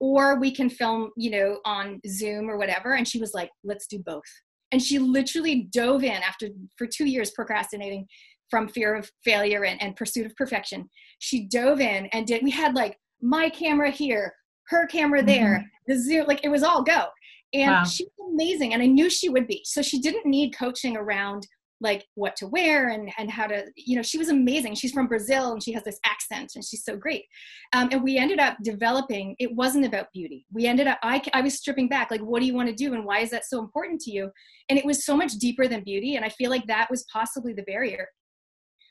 or 0.00 0.38
we 0.38 0.54
can 0.54 0.70
film, 0.70 1.10
you 1.16 1.30
know, 1.30 1.58
on 1.64 2.00
Zoom 2.06 2.48
or 2.48 2.56
whatever. 2.56 2.94
And 2.94 3.08
she 3.08 3.18
was 3.18 3.34
like, 3.34 3.50
Let's 3.64 3.86
do 3.86 3.98
both. 3.98 4.22
And 4.70 4.82
she 4.82 4.98
literally 4.98 5.68
dove 5.72 6.04
in 6.04 6.22
after 6.22 6.48
for 6.76 6.86
two 6.86 7.06
years 7.06 7.30
procrastinating 7.30 8.06
from 8.50 8.68
fear 8.68 8.94
of 8.94 9.10
failure 9.24 9.64
and, 9.64 9.80
and 9.82 9.96
pursuit 9.96 10.26
of 10.26 10.34
perfection. 10.36 10.88
She 11.18 11.46
dove 11.46 11.80
in 11.80 12.06
and 12.06 12.26
did, 12.26 12.42
we 12.42 12.50
had 12.50 12.74
like 12.74 12.96
my 13.20 13.48
camera 13.48 13.90
here, 13.90 14.34
her 14.68 14.86
camera 14.86 15.22
there, 15.22 15.58
mm-hmm. 15.58 15.92
the 15.92 15.98
Zoom, 15.98 16.26
like 16.26 16.44
it 16.44 16.48
was 16.48 16.62
all 16.62 16.82
go. 16.82 17.06
And 17.54 17.70
wow. 17.70 17.84
she 17.84 18.04
was 18.04 18.32
amazing. 18.32 18.74
And 18.74 18.82
I 18.82 18.86
knew 18.86 19.08
she 19.08 19.28
would 19.28 19.46
be. 19.46 19.62
So 19.64 19.82
she 19.82 20.00
didn't 20.00 20.26
need 20.26 20.56
coaching 20.56 20.96
around 20.96 21.46
like 21.80 22.04
what 22.14 22.34
to 22.36 22.46
wear 22.46 22.88
and 22.88 23.10
and 23.18 23.30
how 23.30 23.46
to 23.46 23.64
you 23.76 23.96
know 23.96 24.02
she 24.02 24.18
was 24.18 24.28
amazing. 24.28 24.74
She's 24.74 24.92
from 24.92 25.06
brazil 25.06 25.52
and 25.52 25.62
she 25.62 25.72
has 25.72 25.84
this 25.84 26.00
accent 26.04 26.52
and 26.54 26.64
she's 26.64 26.84
so 26.84 26.96
great. 26.96 27.24
Um, 27.72 27.88
and 27.92 28.02
we 28.02 28.18
ended 28.18 28.40
up 28.40 28.56
developing 28.62 29.36
it 29.38 29.54
wasn't 29.54 29.86
about 29.86 30.12
beauty. 30.12 30.46
We 30.52 30.66
ended 30.66 30.86
up 30.86 30.98
I, 31.02 31.22
I 31.32 31.40
was 31.40 31.54
stripping 31.54 31.88
back 31.88 32.10
like 32.10 32.20
what 32.20 32.40
do 32.40 32.46
you 32.46 32.54
want 32.54 32.68
to 32.68 32.74
do 32.74 32.94
and 32.94 33.04
why 33.04 33.20
is 33.20 33.30
that 33.30 33.46
so 33.46 33.60
important 33.60 34.00
to 34.02 34.10
you? 34.10 34.30
And 34.68 34.78
it 34.78 34.84
was 34.84 35.04
so 35.04 35.16
much 35.16 35.32
deeper 35.34 35.66
than 35.66 35.82
beauty 35.82 36.16
and 36.16 36.24
i 36.24 36.28
feel 36.28 36.50
like 36.50 36.66
that 36.66 36.90
was 36.90 37.04
possibly 37.12 37.52
the 37.52 37.62
barrier. 37.62 38.08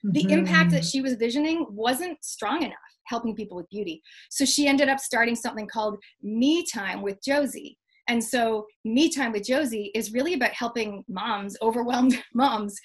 The 0.04 0.22
mm-hmm. 0.22 0.30
impact 0.30 0.72
that 0.72 0.86
she 0.86 1.02
was 1.02 1.16
visioning 1.16 1.66
wasn't 1.70 2.24
strong 2.24 2.62
enough 2.64 2.78
helping 3.06 3.36
people 3.36 3.58
with 3.58 3.70
beauty. 3.70 4.02
So 4.30 4.46
she 4.46 4.68
ended 4.68 4.90
up 4.90 5.00
starting 5.00 5.36
something 5.36 5.68
called 5.68 5.98
me 6.22 6.66
time 6.66 7.02
with 7.02 7.24
josie 7.24 7.78
and 8.08 8.24
so, 8.24 8.66
me 8.86 9.10
time 9.10 9.32
with 9.32 9.46
Josie 9.46 9.92
is 9.94 10.14
really 10.14 10.34
about 10.34 10.52
helping 10.52 11.04
moms, 11.08 11.58
overwhelmed 11.62 12.22
moms, 12.34 12.76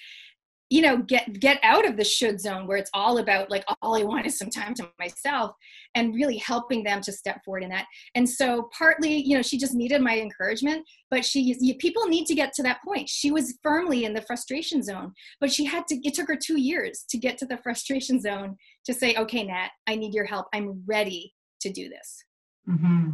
you 0.69 0.81
know, 0.81 0.97
get 0.97 1.39
get 1.39 1.59
out 1.61 1.87
of 1.87 1.97
the 1.97 2.03
should 2.03 2.41
zone 2.41 2.65
where 2.65 2.77
it's 2.77 2.89
all 2.93 3.19
about 3.19 3.51
like 3.51 3.63
all 3.81 3.95
I 3.95 4.03
want 4.03 4.25
is 4.25 4.37
some 4.37 4.49
time 4.49 4.73
to 4.75 4.89
myself, 4.97 5.51
and 5.93 6.15
really 6.15 6.37
helping 6.37 6.83
them 6.83 6.99
to 7.01 7.11
step 7.11 7.43
forward 7.45 7.63
in 7.63 7.69
that. 7.69 7.85
And 8.15 8.27
so, 8.27 8.69
partly, 8.75 9.13
you 9.13 9.35
know, 9.35 9.43
she 9.43 9.57
just 9.57 9.75
needed 9.75 10.01
my 10.01 10.17
encouragement, 10.17 10.85
but 11.11 11.23
she 11.23 11.55
people 11.79 12.07
need 12.07 12.25
to 12.25 12.35
get 12.35 12.53
to 12.53 12.63
that 12.63 12.79
point. 12.85 13.07
She 13.07 13.29
was 13.29 13.57
firmly 13.61 14.05
in 14.05 14.13
the 14.13 14.23
frustration 14.23 14.81
zone, 14.81 15.13
but 15.39 15.51
she 15.51 15.63
had 15.63 15.85
to. 15.87 15.95
It 16.03 16.15
took 16.15 16.27
her 16.27 16.37
two 16.37 16.59
years 16.59 17.05
to 17.09 17.17
get 17.17 17.37
to 17.37 17.45
the 17.45 17.57
frustration 17.57 18.19
zone 18.19 18.57
to 18.85 18.93
say, 18.93 19.15
"Okay, 19.15 19.43
Nat, 19.43 19.69
I 19.87 19.95
need 19.95 20.13
your 20.13 20.25
help. 20.25 20.47
I'm 20.53 20.83
ready 20.87 21.33
to 21.61 21.71
do 21.71 21.87
this." 21.87 22.23
Mm-hmm. 22.67 23.09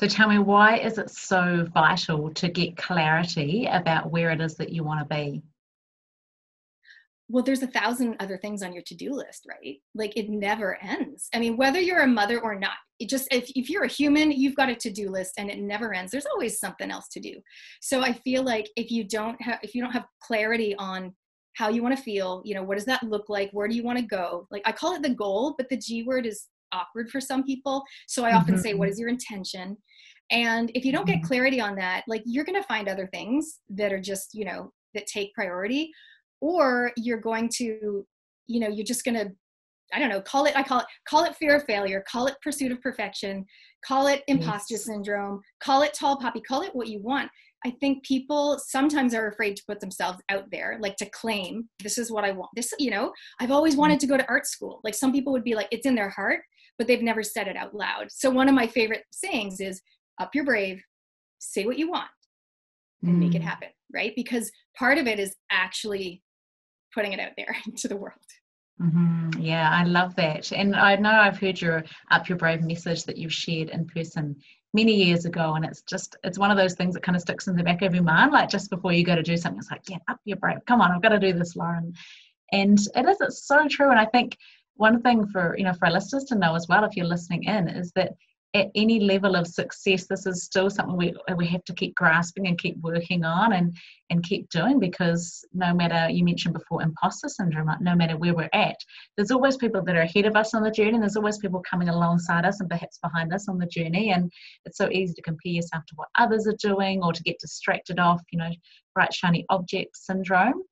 So 0.00 0.06
tell 0.06 0.30
me, 0.30 0.38
why 0.38 0.78
is 0.78 0.96
it 0.96 1.10
so 1.10 1.66
vital 1.74 2.30
to 2.30 2.48
get 2.48 2.78
clarity 2.78 3.66
about 3.70 4.10
where 4.10 4.30
it 4.30 4.40
is 4.40 4.54
that 4.54 4.72
you 4.72 4.82
want 4.82 5.06
to 5.06 5.14
be? 5.14 5.42
Well, 7.28 7.44
there's 7.44 7.62
a 7.62 7.66
thousand 7.66 8.16
other 8.18 8.38
things 8.38 8.62
on 8.62 8.72
your 8.72 8.82
to-do 8.84 9.12
list, 9.12 9.44
right? 9.46 9.76
Like 9.94 10.16
it 10.16 10.30
never 10.30 10.82
ends. 10.82 11.28
I 11.34 11.38
mean, 11.38 11.58
whether 11.58 11.78
you're 11.78 12.00
a 12.00 12.06
mother 12.06 12.40
or 12.40 12.58
not, 12.58 12.78
it 12.98 13.10
just 13.10 13.28
if, 13.30 13.50
if 13.54 13.68
you're 13.68 13.84
a 13.84 13.88
human, 13.88 14.32
you've 14.32 14.56
got 14.56 14.70
a 14.70 14.74
to-do 14.74 15.10
list 15.10 15.34
and 15.36 15.50
it 15.50 15.58
never 15.58 15.92
ends. 15.92 16.12
There's 16.12 16.24
always 16.24 16.58
something 16.58 16.90
else 16.90 17.08
to 17.08 17.20
do. 17.20 17.34
So 17.82 18.00
I 18.00 18.14
feel 18.14 18.42
like 18.42 18.70
if 18.76 18.90
you 18.90 19.04
don't 19.04 19.40
have 19.42 19.58
if 19.62 19.74
you 19.74 19.82
don't 19.82 19.92
have 19.92 20.06
clarity 20.22 20.74
on 20.76 21.14
how 21.56 21.68
you 21.68 21.82
want 21.82 21.94
to 21.94 22.02
feel, 22.02 22.40
you 22.46 22.54
know, 22.54 22.62
what 22.62 22.78
does 22.78 22.86
that 22.86 23.02
look 23.02 23.28
like? 23.28 23.50
Where 23.52 23.68
do 23.68 23.74
you 23.74 23.84
want 23.84 23.98
to 23.98 24.04
go? 24.06 24.46
Like 24.50 24.62
I 24.64 24.72
call 24.72 24.94
it 24.94 25.02
the 25.02 25.14
goal, 25.14 25.56
but 25.58 25.68
the 25.68 25.76
G 25.76 26.04
word 26.04 26.24
is 26.24 26.46
awkward 26.72 27.10
for 27.10 27.20
some 27.20 27.44
people. 27.44 27.82
So 28.06 28.24
I 28.24 28.34
often 28.34 28.54
mm-hmm. 28.54 28.62
say, 28.62 28.74
what 28.74 28.88
is 28.88 28.98
your 28.98 29.08
intention? 29.08 29.76
And 30.30 30.70
if 30.74 30.84
you 30.84 30.92
don't 30.92 31.06
get 31.06 31.18
mm-hmm. 31.18 31.26
clarity 31.26 31.60
on 31.60 31.74
that, 31.76 32.04
like 32.06 32.22
you're 32.24 32.44
going 32.44 32.60
to 32.60 32.66
find 32.66 32.88
other 32.88 33.08
things 33.12 33.60
that 33.70 33.92
are 33.92 34.00
just, 34.00 34.34
you 34.34 34.44
know, 34.44 34.72
that 34.94 35.06
take 35.06 35.34
priority, 35.34 35.90
or 36.40 36.92
you're 36.96 37.20
going 37.20 37.48
to, 37.56 38.06
you 38.46 38.60
know, 38.60 38.68
you're 38.68 38.86
just 38.86 39.04
going 39.04 39.14
to, 39.14 39.30
I 39.92 39.98
don't 39.98 40.08
know, 40.08 40.20
call 40.20 40.46
it, 40.46 40.56
I 40.56 40.62
call 40.62 40.80
it, 40.80 40.86
call 41.08 41.24
it 41.24 41.36
fear 41.36 41.56
of 41.56 41.64
failure, 41.64 42.04
call 42.08 42.26
it 42.26 42.36
pursuit 42.42 42.72
of 42.72 42.80
perfection, 42.80 43.44
call 43.84 44.06
it 44.06 44.22
imposter 44.28 44.74
yes. 44.74 44.84
syndrome, 44.84 45.40
call 45.60 45.82
it 45.82 45.94
tall 45.94 46.16
poppy, 46.16 46.40
call 46.40 46.62
it 46.62 46.74
what 46.74 46.88
you 46.88 47.00
want. 47.00 47.30
I 47.64 47.72
think 47.80 48.04
people 48.04 48.58
sometimes 48.66 49.14
are 49.14 49.28
afraid 49.28 49.56
to 49.56 49.62
put 49.68 49.80
themselves 49.80 50.18
out 50.30 50.44
there, 50.50 50.78
like 50.80 50.96
to 50.96 51.10
claim, 51.10 51.68
this 51.82 51.98
is 51.98 52.10
what 52.10 52.24
I 52.24 52.30
want. 52.30 52.50
This, 52.56 52.72
you 52.78 52.90
know, 52.90 53.12
I've 53.38 53.50
always 53.50 53.74
mm-hmm. 53.74 53.80
wanted 53.80 54.00
to 54.00 54.06
go 54.06 54.16
to 54.16 54.28
art 54.28 54.46
school. 54.46 54.80
Like 54.82 54.94
some 54.94 55.12
people 55.12 55.32
would 55.32 55.44
be 55.44 55.54
like, 55.54 55.68
it's 55.70 55.86
in 55.86 55.94
their 55.94 56.08
heart, 56.08 56.40
but 56.78 56.86
they've 56.86 57.02
never 57.02 57.22
said 57.22 57.48
it 57.48 57.56
out 57.56 57.74
loud. 57.74 58.06
So 58.10 58.30
one 58.30 58.48
of 58.48 58.54
my 58.54 58.66
favorite 58.66 59.04
sayings 59.10 59.60
is 59.60 59.82
up 60.20 60.34
your 60.34 60.44
brave, 60.44 60.82
say 61.38 61.64
what 61.64 61.78
you 61.78 61.90
want, 61.90 62.10
and 63.02 63.16
mm. 63.16 63.18
make 63.18 63.34
it 63.34 63.42
mm. 63.42 63.46
happen, 63.46 63.68
right? 63.92 64.12
Because 64.14 64.52
part 64.76 64.98
of 64.98 65.06
it 65.06 65.18
is 65.18 65.34
actually 65.50 66.22
putting 66.94 67.12
it 67.12 67.20
out 67.20 67.32
there 67.36 67.56
into 67.66 67.88
the 67.88 67.96
world. 67.96 68.14
Mm-hmm. 68.80 69.40
Yeah, 69.40 69.68
I 69.70 69.84
love 69.84 70.14
that. 70.16 70.52
And 70.52 70.74
I 70.74 70.96
know 70.96 71.10
I've 71.10 71.38
heard 71.38 71.60
your 71.60 71.84
Up 72.10 72.28
Your 72.28 72.38
Brave 72.38 72.62
message 72.62 73.04
that 73.04 73.18
you've 73.18 73.32
shared 73.32 73.68
in 73.68 73.86
person 73.86 74.36
many 74.72 74.94
years 74.94 75.26
ago. 75.26 75.54
And 75.54 75.66
it's 75.66 75.82
just, 75.82 76.16
it's 76.24 76.38
one 76.38 76.50
of 76.50 76.56
those 76.56 76.74
things 76.74 76.94
that 76.94 77.02
kind 77.02 77.14
of 77.14 77.20
sticks 77.20 77.46
in 77.46 77.56
the 77.56 77.62
back 77.62 77.82
of 77.82 77.94
your 77.94 78.04
mind. 78.04 78.32
Like 78.32 78.48
just 78.48 78.70
before 78.70 78.92
you 78.92 79.04
go 79.04 79.14
to 79.14 79.22
do 79.22 79.36
something, 79.36 79.58
it's 79.58 79.70
like, 79.70 79.82
yeah, 79.88 79.98
up 80.08 80.18
your 80.24 80.38
brave. 80.38 80.64
Come 80.66 80.80
on, 80.80 80.92
I've 80.92 81.02
got 81.02 81.10
to 81.10 81.18
do 81.18 81.34
this, 81.34 81.56
Lauren. 81.56 81.92
And 82.52 82.78
it 82.96 83.06
is, 83.06 83.18
it's 83.20 83.46
so 83.46 83.68
true. 83.68 83.90
And 83.90 84.00
I 84.00 84.06
think 84.06 84.38
one 84.80 85.02
thing 85.02 85.26
for 85.26 85.54
you 85.58 85.64
know 85.64 85.74
for 85.74 85.86
our 85.86 85.92
listeners 85.92 86.24
to 86.24 86.34
know 86.34 86.54
as 86.54 86.66
well 86.66 86.84
if 86.84 86.96
you're 86.96 87.06
listening 87.06 87.44
in 87.44 87.68
is 87.68 87.92
that 87.92 88.14
at 88.54 88.68
any 88.74 88.98
level 88.98 89.36
of 89.36 89.46
success 89.46 90.06
this 90.08 90.26
is 90.26 90.42
still 90.42 90.68
something 90.68 90.96
we, 90.96 91.14
we 91.36 91.46
have 91.46 91.62
to 91.64 91.72
keep 91.72 91.94
grasping 91.94 92.48
and 92.48 92.58
keep 92.58 92.76
working 92.80 93.24
on 93.24 93.52
and 93.52 93.76
and 94.10 94.24
keep 94.24 94.48
doing 94.50 94.80
because 94.80 95.44
no 95.52 95.72
matter 95.72 96.10
you 96.10 96.24
mentioned 96.24 96.54
before 96.54 96.82
imposter 96.82 97.28
syndrome 97.28 97.70
no 97.80 97.94
matter 97.94 98.16
where 98.16 98.34
we're 98.34 98.50
at 98.52 98.76
there's 99.16 99.30
always 99.30 99.56
people 99.56 99.82
that 99.82 99.94
are 99.94 100.02
ahead 100.02 100.26
of 100.26 100.34
us 100.34 100.52
on 100.52 100.64
the 100.64 100.70
journey 100.70 100.94
and 100.94 101.02
there's 101.02 101.16
always 101.16 101.38
people 101.38 101.62
coming 101.68 101.88
alongside 101.88 102.44
us 102.44 102.60
and 102.60 102.68
perhaps 102.68 102.98
behind 102.98 103.32
us 103.32 103.48
on 103.48 103.56
the 103.56 103.66
journey 103.66 104.10
and 104.10 104.32
it's 104.64 104.78
so 104.78 104.88
easy 104.90 105.14
to 105.14 105.22
compare 105.22 105.52
yourself 105.52 105.84
to 105.86 105.94
what 105.94 106.08
others 106.18 106.48
are 106.48 106.56
doing 106.60 107.02
or 107.04 107.12
to 107.12 107.22
get 107.22 107.38
distracted 107.38 108.00
off 108.00 108.20
you 108.32 108.38
know 108.38 108.50
bright 108.94 109.14
shiny 109.14 109.46
object 109.50 109.96
syndrome 109.96 110.62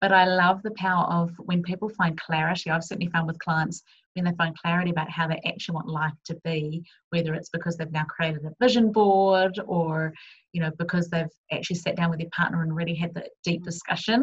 but 0.00 0.12
I 0.12 0.26
love 0.26 0.62
the 0.62 0.70
power 0.72 1.06
of 1.06 1.32
when 1.38 1.62
people 1.62 1.88
find 1.88 2.16
clarity. 2.20 2.70
I've 2.70 2.84
certainly 2.84 3.10
found 3.10 3.26
with 3.26 3.40
clients 3.40 3.82
when 4.18 4.30
they 4.30 4.36
find 4.36 4.56
clarity 4.58 4.90
about 4.90 5.10
how 5.10 5.26
they 5.26 5.40
actually 5.46 5.74
want 5.74 5.88
life 5.88 6.12
to 6.26 6.36
be, 6.44 6.82
whether 7.10 7.34
it's 7.34 7.50
because 7.50 7.76
they've 7.76 7.92
now 7.92 8.04
created 8.04 8.44
a 8.44 8.52
vision 8.60 8.92
board 8.92 9.58
or, 9.66 10.12
you 10.52 10.60
know, 10.60 10.70
because 10.78 11.08
they've 11.08 11.26
actually 11.52 11.76
sat 11.76 11.96
down 11.96 12.10
with 12.10 12.18
their 12.18 12.28
partner 12.34 12.62
and 12.62 12.74
really 12.74 12.94
had 12.94 13.14
the 13.14 13.28
deep 13.44 13.64
discussion, 13.64 14.22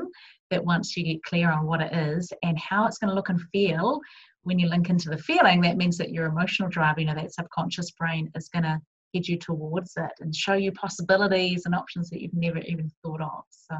that 0.52 0.64
once 0.64 0.96
you 0.96 1.04
get 1.04 1.24
clear 1.24 1.52
on 1.52 1.66
what 1.66 1.82
it 1.82 1.94
is 1.94 2.32
and 2.44 2.58
how 2.60 2.86
it's 2.86 2.98
going 2.98 3.10
to 3.10 3.16
look 3.16 3.30
and 3.30 3.42
feel, 3.52 4.00
when 4.44 4.60
you 4.60 4.68
link 4.68 4.90
into 4.90 5.10
the 5.10 5.18
feeling, 5.18 5.62
that 5.62 5.78
means 5.78 5.98
that 5.98 6.12
your 6.12 6.28
emotional 6.28 6.70
drive, 6.70 7.00
you 7.00 7.06
know, 7.06 7.16
that 7.16 7.34
subconscious 7.34 7.92
brain 7.92 8.32
is 8.36 8.50
going 8.50 8.64
to 8.64 8.80
head 9.14 9.28
you 9.28 9.38
towards 9.38 9.94
it 9.98 10.12
and 10.20 10.36
show 10.36 10.54
you 10.54 10.72
possibilities 10.74 11.64
and 11.66 11.74
options 11.74 12.10
that 12.10 12.22
you've 12.22 12.34
never 12.34 12.60
even 12.60 12.92
thought 13.04 13.22
of. 13.22 13.44
So, 13.50 13.76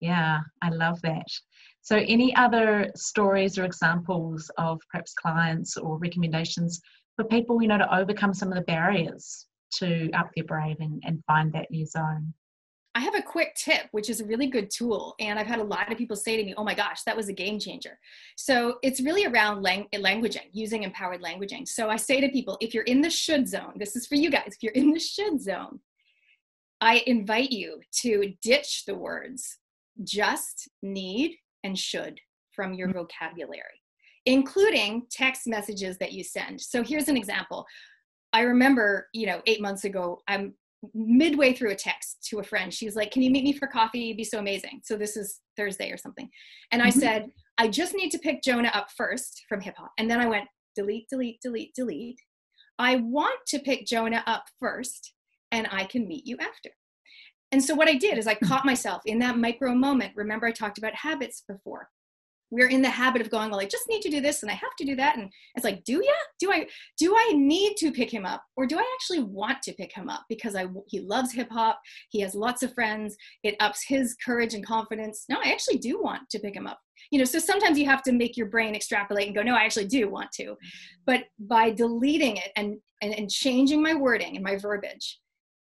yeah, 0.00 0.40
I 0.60 0.68
love 0.68 1.00
that. 1.02 1.26
So, 1.82 1.96
any 1.96 2.34
other 2.36 2.90
stories 2.94 3.58
or 3.58 3.64
examples 3.64 4.50
of 4.56 4.80
perhaps 4.90 5.14
clients 5.14 5.76
or 5.76 5.98
recommendations 5.98 6.80
for 7.16 7.24
people, 7.24 7.60
you 7.60 7.68
know, 7.68 7.78
to 7.78 7.94
overcome 7.94 8.32
some 8.32 8.48
of 8.48 8.54
the 8.54 8.62
barriers 8.62 9.46
to 9.74 10.10
up 10.12 10.30
their 10.34 10.44
brave 10.44 10.76
and, 10.80 11.02
and 11.04 11.22
find 11.26 11.52
that 11.52 11.70
new 11.70 11.84
zone? 11.84 12.32
I 12.94 13.00
have 13.00 13.14
a 13.14 13.22
quick 13.22 13.54
tip, 13.54 13.88
which 13.92 14.10
is 14.10 14.20
a 14.20 14.26
really 14.26 14.46
good 14.46 14.70
tool. 14.70 15.14
And 15.18 15.38
I've 15.38 15.46
had 15.46 15.60
a 15.60 15.64
lot 15.64 15.90
of 15.90 15.96
people 15.96 16.14
say 16.14 16.36
to 16.36 16.44
me, 16.44 16.54
oh 16.56 16.64
my 16.64 16.74
gosh, 16.74 17.02
that 17.04 17.16
was 17.16 17.28
a 17.28 17.32
game 17.32 17.58
changer. 17.58 17.98
So 18.36 18.76
it's 18.82 19.00
really 19.00 19.24
around 19.24 19.62
lang- 19.62 19.88
languaging, 19.94 20.50
using 20.52 20.82
empowered 20.82 21.22
languaging. 21.22 21.66
So 21.66 21.88
I 21.88 21.96
say 21.96 22.20
to 22.20 22.28
people, 22.28 22.58
if 22.60 22.74
you're 22.74 22.84
in 22.84 23.00
the 23.00 23.08
should 23.08 23.48
zone, 23.48 23.74
this 23.76 23.96
is 23.96 24.06
for 24.06 24.16
you 24.16 24.30
guys, 24.30 24.48
if 24.48 24.62
you're 24.62 24.72
in 24.72 24.92
the 24.92 25.00
should 25.00 25.40
zone, 25.40 25.80
I 26.82 27.02
invite 27.06 27.50
you 27.50 27.80
to 28.02 28.34
ditch 28.42 28.84
the 28.86 28.94
words 28.94 29.58
just, 30.04 30.68
need, 30.82 31.36
and 31.64 31.78
should 31.78 32.18
from 32.54 32.74
your 32.74 32.88
mm-hmm. 32.88 32.98
vocabulary, 32.98 33.80
including 34.26 35.06
text 35.10 35.46
messages 35.46 35.98
that 35.98 36.12
you 36.12 36.22
send. 36.22 36.60
So 36.60 36.82
here's 36.82 37.08
an 37.08 37.16
example. 37.16 37.66
I 38.32 38.42
remember, 38.42 39.08
you 39.12 39.26
know, 39.26 39.42
eight 39.46 39.60
months 39.60 39.84
ago, 39.84 40.20
I'm 40.28 40.54
midway 40.94 41.52
through 41.52 41.70
a 41.70 41.76
text 41.76 42.26
to 42.28 42.40
a 42.40 42.42
friend 42.42 42.74
She's 42.74 42.96
like 42.96 43.12
can 43.12 43.22
you 43.22 43.30
meet 43.30 43.44
me 43.44 43.52
for 43.52 43.68
coffee 43.68 44.06
It'd 44.06 44.16
be 44.16 44.24
so 44.24 44.40
amazing 44.40 44.80
so 44.82 44.96
this 44.96 45.16
is 45.16 45.40
thursday 45.56 45.92
or 45.92 45.96
something 45.96 46.28
and 46.72 46.82
i 46.82 46.88
mm-hmm. 46.88 46.98
said 46.98 47.26
i 47.58 47.68
just 47.68 47.94
need 47.94 48.10
to 48.10 48.18
pick 48.18 48.42
jonah 48.42 48.70
up 48.74 48.88
first 48.96 49.44
from 49.48 49.60
hip 49.60 49.74
hop 49.76 49.92
and 49.98 50.10
then 50.10 50.20
i 50.20 50.26
went 50.26 50.48
delete 50.74 51.06
delete 51.08 51.40
delete 51.40 51.72
delete 51.74 52.18
i 52.80 52.96
want 52.96 53.38
to 53.46 53.60
pick 53.60 53.86
jonah 53.86 54.24
up 54.26 54.44
first 54.58 55.12
and 55.52 55.68
i 55.70 55.84
can 55.84 56.08
meet 56.08 56.26
you 56.26 56.36
after 56.40 56.70
and 57.52 57.62
so 57.62 57.74
what 57.74 57.88
i 57.88 57.94
did 57.94 58.18
is 58.18 58.26
i 58.26 58.34
hmm. 58.34 58.46
caught 58.46 58.64
myself 58.64 59.02
in 59.06 59.18
that 59.20 59.38
micro 59.38 59.74
moment. 59.74 60.12
Remember 60.16 60.46
i 60.46 60.52
talked 60.52 60.78
about 60.78 60.94
habits 60.94 61.44
before. 61.46 61.88
We're 62.50 62.68
in 62.68 62.82
the 62.82 62.90
habit 62.90 63.22
of 63.22 63.30
going 63.30 63.50
well 63.50 63.60
i 63.60 63.66
just 63.66 63.88
need 63.88 64.02
to 64.02 64.10
do 64.10 64.20
this 64.20 64.42
and 64.42 64.50
i 64.50 64.54
have 64.54 64.74
to 64.78 64.84
do 64.84 64.96
that. 64.96 65.16
And 65.16 65.30
it's 65.54 65.64
like 65.64 65.84
do 65.84 66.02
ya? 66.04 66.12
Do 66.40 66.52
i 66.52 66.66
do 66.98 67.14
i 67.16 67.32
need 67.34 67.76
to 67.76 67.92
pick 67.92 68.10
him 68.10 68.26
up? 68.26 68.42
Or 68.56 68.66
do 68.66 68.78
i 68.78 68.94
actually 68.94 69.22
want 69.22 69.62
to 69.62 69.72
pick 69.74 69.94
him 69.94 70.08
up? 70.08 70.24
Because 70.28 70.56
i 70.56 70.66
he 70.88 71.00
loves 71.00 71.32
hip 71.32 71.50
hop. 71.50 71.80
He 72.10 72.20
has 72.20 72.34
lots 72.34 72.62
of 72.62 72.74
friends. 72.74 73.16
It 73.42 73.56
ups 73.60 73.84
his 73.86 74.16
courage 74.24 74.54
and 74.54 74.66
confidence. 74.66 75.24
No 75.28 75.38
i 75.44 75.50
actually 75.50 75.78
do 75.78 76.02
want 76.02 76.28
to 76.30 76.40
pick 76.40 76.56
him 76.56 76.66
up. 76.66 76.78
You 77.10 77.18
know 77.18 77.24
so 77.24 77.38
sometimes 77.38 77.78
you 77.78 77.86
have 77.86 78.02
to 78.04 78.12
make 78.12 78.36
your 78.36 78.48
brain 78.48 78.74
extrapolate 78.74 79.26
and 79.26 79.36
go 79.36 79.42
no 79.42 79.54
i 79.54 79.64
actually 79.64 79.88
do 79.88 80.08
want 80.08 80.32
to. 80.32 80.44
Mm-hmm. 80.44 81.02
But 81.06 81.24
by 81.38 81.70
deleting 81.70 82.36
it 82.36 82.50
and 82.56 82.78
and, 83.02 83.14
and 83.14 83.28
changing 83.28 83.82
my 83.82 83.94
wording 83.94 84.36
and 84.36 84.44
my 84.44 84.56
verbiage 84.56 85.18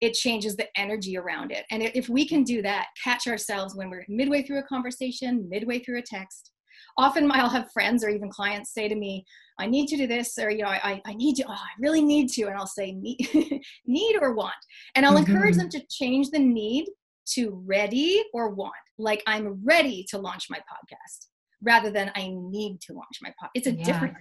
it 0.04 0.14
changes 0.14 0.56
the 0.56 0.68
energy 0.76 1.16
around 1.16 1.50
it. 1.50 1.64
And 1.70 1.82
if 1.82 2.08
we 2.08 2.26
can 2.26 2.44
do 2.44 2.62
that, 2.62 2.88
catch 3.02 3.26
ourselves 3.26 3.74
when 3.74 3.90
we're 3.90 4.04
midway 4.08 4.42
through 4.42 4.58
a 4.58 4.64
conversation, 4.64 5.48
midway 5.48 5.78
through 5.78 5.98
a 5.98 6.02
text, 6.02 6.52
often 6.96 7.30
I'll 7.32 7.48
have 7.48 7.72
friends 7.72 8.04
or 8.04 8.08
even 8.08 8.30
clients 8.30 8.72
say 8.72 8.88
to 8.88 8.94
me, 8.94 9.24
I 9.58 9.66
need 9.66 9.86
to 9.88 9.96
do 9.96 10.06
this, 10.06 10.36
or, 10.38 10.50
you 10.50 10.62
know, 10.62 10.68
I, 10.68 11.00
I 11.04 11.14
need 11.14 11.36
to, 11.36 11.44
oh, 11.48 11.52
I 11.52 11.70
really 11.78 12.02
need 12.02 12.28
to. 12.30 12.44
And 12.44 12.56
I'll 12.56 12.66
say, 12.66 12.92
need, 12.92 13.28
need 13.86 14.16
or 14.20 14.34
want. 14.34 14.54
And 14.94 15.06
I'll 15.06 15.14
mm-hmm. 15.14 15.30
encourage 15.30 15.56
them 15.56 15.68
to 15.70 15.82
change 15.90 16.30
the 16.30 16.38
need 16.38 16.86
to 17.34 17.62
ready 17.64 18.22
or 18.32 18.50
want. 18.50 18.72
Like 18.98 19.22
I'm 19.26 19.60
ready 19.64 20.04
to 20.10 20.18
launch 20.18 20.46
my 20.50 20.58
podcast 20.58 21.26
rather 21.62 21.90
than 21.90 22.12
I 22.14 22.28
need 22.32 22.80
to 22.82 22.92
launch 22.92 23.18
my 23.22 23.30
podcast. 23.30 23.50
It's 23.54 23.66
a 23.66 23.72
yeah. 23.72 23.84
different. 23.84 24.14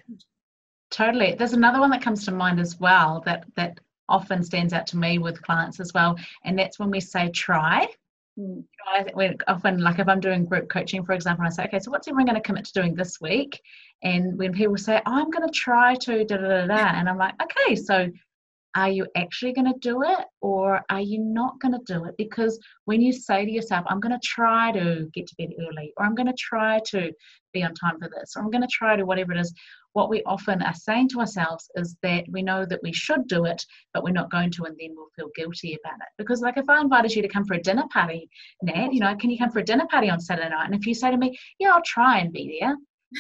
Totally. 0.92 1.34
There's 1.34 1.54
another 1.54 1.80
one 1.80 1.90
that 1.90 2.02
comes 2.02 2.24
to 2.26 2.32
mind 2.32 2.60
as 2.60 2.80
well 2.80 3.22
that, 3.26 3.46
that 3.56 3.80
often 4.10 4.44
stands 4.44 4.74
out 4.74 4.88
to 4.88 4.98
me 4.98 5.18
with 5.18 5.42
clients 5.42 5.80
as 5.80 5.94
well. 5.94 6.18
And 6.44 6.58
that's 6.58 6.80
when 6.80 6.92
we 6.92 7.00
say 7.00 7.30
try. 7.30 7.88
You 8.36 8.48
know, 8.48 9.14
I, 9.22 9.36
often, 9.48 9.80
like 9.80 10.00
if 10.00 10.08
I'm 10.08 10.20
doing 10.20 10.46
group 10.46 10.70
coaching, 10.70 11.06
for 11.06 11.14
example, 11.14 11.46
I 11.46 11.50
say, 11.50 11.66
okay, 11.66 11.80
so 11.80 11.92
what's 11.92 12.08
everyone 12.08 12.26
going 12.26 12.36
to 12.36 12.42
commit 12.42 12.66
to 12.66 12.74
doing 12.74 12.96
this 12.96 13.22
week? 13.22 13.62
And 14.02 14.38
when 14.38 14.54
people 14.54 14.78
say, 14.78 15.02
oh, 15.06 15.14
I'm 15.14 15.30
going 15.30 15.48
to 15.48 15.54
try 15.54 15.96
to 15.96 16.26
da 16.26 16.38
da 16.38 16.48
da 16.48 16.66
da, 16.68 17.00
and 17.00 17.08
I'm 17.08 17.18
like, 17.18 17.36
okay, 17.42 17.76
so 17.76 18.10
are 18.76 18.90
you 18.90 19.08
actually 19.16 19.54
going 19.54 19.72
to 19.72 19.80
do 19.80 20.02
it 20.04 20.26
or 20.42 20.84
are 20.90 21.02
you 21.02 21.20
not 21.20 21.60
going 21.60 21.74
to 21.74 21.82
do 21.86 22.06
it? 22.06 22.16
Because 22.18 22.60
when 22.86 23.02
you 23.02 23.14
say 23.14 23.46
to 23.46 23.52
yourself, 23.52 23.86
I'm 23.88 24.00
going 24.00 24.14
to 24.14 24.28
try 24.28 24.72
to 24.72 25.08
get 25.14 25.28
to 25.28 25.36
bed 25.38 25.50
early, 25.60 25.94
or 25.98 26.06
I'm 26.06 26.16
going 26.16 26.28
to 26.28 26.34
try 26.38 26.80
to 26.88 27.12
be 27.54 27.64
on 27.64 27.76
time 27.76 28.00
for 28.00 28.10
this, 28.10 28.34
or 28.36 28.42
I'm 28.42 28.50
going 28.50 28.64
to 28.64 28.68
try 28.68 28.96
to 28.96 29.06
whatever 29.06 29.32
it 29.34 29.40
is, 29.40 29.54
what 29.94 30.10
we 30.10 30.24
often 30.24 30.64
are 30.64 30.74
saying 30.74 31.10
to 31.10 31.20
ourselves 31.20 31.70
is 31.76 31.96
that 32.02 32.26
we 32.30 32.42
know 32.42 32.66
that 32.66 32.82
we 32.82 32.92
should 32.92 33.28
do 33.28 33.46
it, 33.46 33.64
but 33.94 34.04
we're 34.04 34.12
not 34.12 34.32
going 34.32 34.50
to, 34.52 34.64
and 34.64 34.76
then 34.80 34.96
we'll 34.96 35.10
feel 35.16 35.30
guilty 35.36 35.78
about 35.84 36.00
it. 36.00 36.08
Because, 36.18 36.42
like, 36.42 36.58
if 36.58 36.68
I 36.68 36.82
invited 36.82 37.16
you 37.16 37.22
to 37.22 37.28
come 37.28 37.46
for 37.46 37.54
a 37.54 37.62
dinner 37.62 37.86
party, 37.94 38.28
Nat, 38.64 38.92
you 38.92 39.00
know, 39.00 39.16
can 39.16 39.30
you 39.30 39.38
come 39.38 39.52
for 39.52 39.60
a 39.60 39.64
dinner 39.64 39.86
party 39.92 40.10
on 40.10 40.20
Saturday 40.20 40.50
night? 40.50 40.66
And 40.66 40.74
if 40.74 40.88
you 40.88 40.96
say 40.96 41.12
to 41.12 41.18
me, 41.18 41.38
yeah, 41.60 41.74
I'll 41.74 41.84
try 41.86 42.18
and 42.18 42.34
be 42.34 42.58
there, 42.60 42.76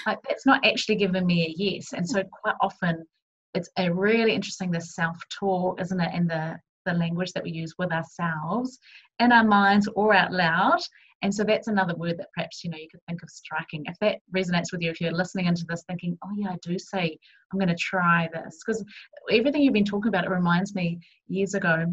like, 0.07 0.17
that's 0.27 0.47
not 0.47 0.65
actually 0.65 0.95
giving 0.95 1.27
me 1.27 1.45
a 1.45 1.53
yes. 1.55 1.93
And 1.93 2.09
so, 2.09 2.23
quite 2.41 2.55
often, 2.59 3.05
it's 3.53 3.69
a 3.77 3.91
really 3.91 4.33
interesting 4.33 4.71
the 4.71 4.81
self-talk, 4.81 5.79
isn't 5.81 5.99
it? 5.99 6.11
And 6.13 6.29
the 6.29 6.59
the 6.85 6.93
language 6.93 7.31
that 7.31 7.43
we 7.43 7.51
use 7.51 7.73
with 7.77 7.93
ourselves 7.93 8.77
in 9.19 9.31
our 9.31 9.45
minds 9.45 9.87
or 9.95 10.13
out 10.13 10.33
loud 10.33 10.79
and 11.23 11.33
so 11.33 11.45
that's 11.45 11.69
another 11.69 11.95
word 11.95 12.17
that 12.17 12.27
perhaps 12.35 12.63
you 12.63 12.69
know 12.69 12.77
you 12.77 12.89
could 12.91 12.99
think 13.07 13.23
of 13.23 13.29
striking. 13.29 13.85
If 13.87 13.97
that 13.99 14.19
resonates 14.35 14.73
with 14.73 14.81
you, 14.81 14.91
if 14.91 14.99
you're 14.99 15.13
listening 15.13 15.45
into 15.45 15.63
this 15.67 15.83
thinking, 15.87 16.17
oh 16.21 16.31
yeah, 16.35 16.49
I 16.49 16.57
do 16.61 16.77
say 16.77 17.17
I'm 17.51 17.57
going 17.57 17.69
to 17.69 17.75
try 17.75 18.29
this, 18.33 18.59
because 18.59 18.83
everything 19.31 19.61
you've 19.61 19.73
been 19.73 19.85
talking 19.85 20.09
about, 20.09 20.25
it 20.25 20.29
reminds 20.29 20.75
me 20.75 20.99
years 21.29 21.53
ago 21.53 21.85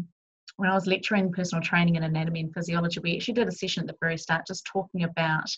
when 0.57 0.69
I 0.69 0.73
was 0.73 0.85
lecturing 0.85 1.31
personal 1.31 1.63
training 1.63 1.95
in 1.95 2.03
anatomy 2.03 2.41
and 2.41 2.53
physiology, 2.53 2.99
we 2.99 3.15
actually 3.15 3.35
did 3.35 3.47
a 3.47 3.53
session 3.53 3.83
at 3.83 3.87
the 3.87 3.95
very 4.01 4.17
start 4.17 4.45
just 4.45 4.65
talking 4.65 5.05
about 5.05 5.49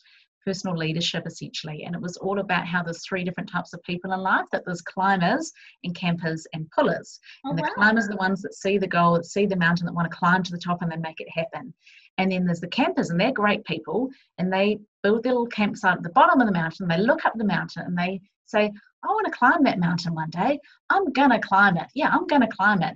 personal 0.45 0.75
leadership 0.75 1.25
essentially 1.25 1.83
and 1.83 1.95
it 1.95 2.01
was 2.01 2.17
all 2.17 2.39
about 2.39 2.67
how 2.67 2.83
there's 2.83 3.05
three 3.05 3.23
different 3.23 3.49
types 3.49 3.73
of 3.73 3.83
people 3.83 4.13
in 4.13 4.19
life 4.19 4.45
that 4.51 4.63
there's 4.65 4.81
climbers 4.81 5.51
and 5.83 5.95
campers 5.95 6.45
and 6.53 6.69
pullers 6.71 7.19
oh, 7.45 7.49
and 7.49 7.57
the 7.57 7.63
wow. 7.63 7.73
climbers 7.75 8.05
are 8.05 8.11
the 8.11 8.17
ones 8.17 8.41
that 8.41 8.53
see 8.53 8.77
the 8.77 8.87
goal 8.87 9.13
that 9.13 9.25
see 9.25 9.45
the 9.45 9.55
mountain 9.55 9.85
that 9.85 9.93
want 9.93 10.09
to 10.09 10.17
climb 10.17 10.43
to 10.43 10.51
the 10.51 10.57
top 10.57 10.81
and 10.81 10.91
then 10.91 11.01
make 11.01 11.19
it 11.19 11.29
happen 11.29 11.73
and 12.17 12.31
then 12.31 12.45
there's 12.45 12.59
the 12.59 12.67
campers, 12.67 13.09
and 13.09 13.19
they're 13.19 13.31
great 13.31 13.65
people, 13.65 14.09
and 14.37 14.51
they 14.51 14.79
build 15.01 15.23
their 15.23 15.33
little 15.33 15.47
campsite 15.47 15.97
at 15.97 16.03
the 16.03 16.09
bottom 16.09 16.39
of 16.39 16.47
the 16.47 16.53
mountain. 16.53 16.87
They 16.87 16.97
look 16.97 17.25
up 17.25 17.33
the 17.35 17.43
mountain 17.43 17.83
and 17.85 17.97
they 17.97 18.21
say, 18.45 18.71
I 19.03 19.07
want 19.07 19.25
to 19.25 19.37
climb 19.37 19.63
that 19.63 19.79
mountain 19.79 20.13
one 20.13 20.29
day. 20.29 20.59
I'm 20.89 21.11
going 21.11 21.31
to 21.31 21.39
climb 21.39 21.77
it. 21.77 21.87
Yeah, 21.95 22.09
I'm 22.09 22.27
going 22.27 22.41
to 22.41 22.47
climb 22.47 22.81
it. 22.83 22.95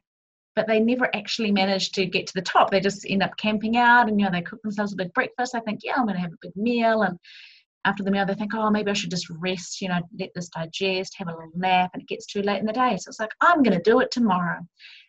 But 0.58 0.68
they 0.68 0.82
never 0.82 1.10
actually 1.16 1.54
manage 1.54 1.92
to 1.94 2.06
get 2.06 2.28
to 2.28 2.34
the 2.34 2.42
top. 2.42 2.70
They 2.70 2.82
just 2.82 3.06
end 3.10 3.24
up 3.24 3.38
camping 3.38 3.78
out 3.78 4.10
and, 4.10 4.20
you 4.20 4.26
know, 4.26 4.32
they 4.32 4.42
cook 4.42 4.62
themselves 4.62 4.92
a 4.92 4.98
big 4.98 5.14
breakfast. 5.14 5.54
They 5.54 5.62
think, 5.62 5.80
yeah, 5.84 5.94
I'm 5.96 6.04
going 6.04 6.16
to 6.16 6.22
have 6.22 6.34
a 6.34 6.38
big 6.42 6.56
meal. 6.58 7.04
And 7.04 7.18
after 7.86 8.04
the 8.04 8.12
meal, 8.12 8.26
they 8.26 8.34
think, 8.34 8.54
oh, 8.54 8.70
maybe 8.70 8.92
I 8.92 8.94
should 8.94 9.12
just 9.12 9.30
rest, 9.30 9.80
you 9.80 9.88
know, 9.88 10.02
let 10.20 10.32
this 10.36 10.50
digest, 10.50 11.16
have 11.18 11.30
a 11.30 11.32
little 11.32 11.52
nap. 11.56 11.92
And 11.94 12.02
it 12.02 12.10
gets 12.10 12.26
too 12.26 12.42
late 12.42 12.60
in 12.60 12.66
the 12.66 12.74
day. 12.74 12.98
So 12.98 13.10
it's 13.10 13.20
like, 13.20 13.32
I'm 13.40 13.64
going 13.64 13.78
to 13.78 13.90
do 13.90 14.02
it 14.02 14.12
tomorrow. 14.12 14.60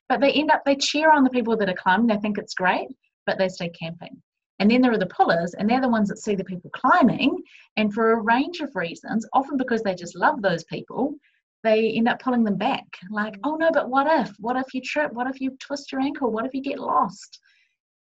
But 0.08 0.20
they 0.20 0.32
end 0.32 0.52
up, 0.52 0.62
they 0.64 0.76
cheer 0.76 1.10
on 1.10 1.24
the 1.24 1.30
people 1.30 1.56
that 1.56 1.68
are 1.68 1.74
climbing. 1.74 2.06
They 2.06 2.18
think 2.18 2.38
it's 2.38 2.54
great 2.54 2.88
but 3.28 3.36
they 3.36 3.48
stay 3.48 3.68
camping. 3.68 4.20
And 4.58 4.68
then 4.68 4.80
there 4.80 4.90
are 4.90 4.98
the 4.98 5.06
pullers, 5.06 5.54
and 5.54 5.68
they're 5.68 5.82
the 5.82 5.88
ones 5.88 6.08
that 6.08 6.18
see 6.18 6.34
the 6.34 6.42
people 6.42 6.70
climbing. 6.70 7.36
And 7.76 7.92
for 7.92 8.12
a 8.12 8.22
range 8.22 8.60
of 8.60 8.74
reasons, 8.74 9.24
often 9.34 9.56
because 9.56 9.82
they 9.82 9.94
just 9.94 10.16
love 10.16 10.42
those 10.42 10.64
people, 10.64 11.14
they 11.64 11.90
end 11.90 12.08
up 12.08 12.20
pulling 12.20 12.44
them 12.44 12.56
back. 12.56 12.84
Like, 13.10 13.34
mm. 13.34 13.40
oh 13.44 13.56
no, 13.56 13.70
but 13.72 13.88
what 13.88 14.06
if? 14.06 14.34
What 14.38 14.56
if 14.56 14.74
you 14.74 14.80
trip? 14.80 15.12
What 15.12 15.26
if 15.28 15.40
you 15.40 15.56
twist 15.58 15.92
your 15.92 16.00
ankle? 16.00 16.30
What 16.30 16.46
if 16.46 16.54
you 16.54 16.62
get 16.62 16.78
lost? 16.78 17.40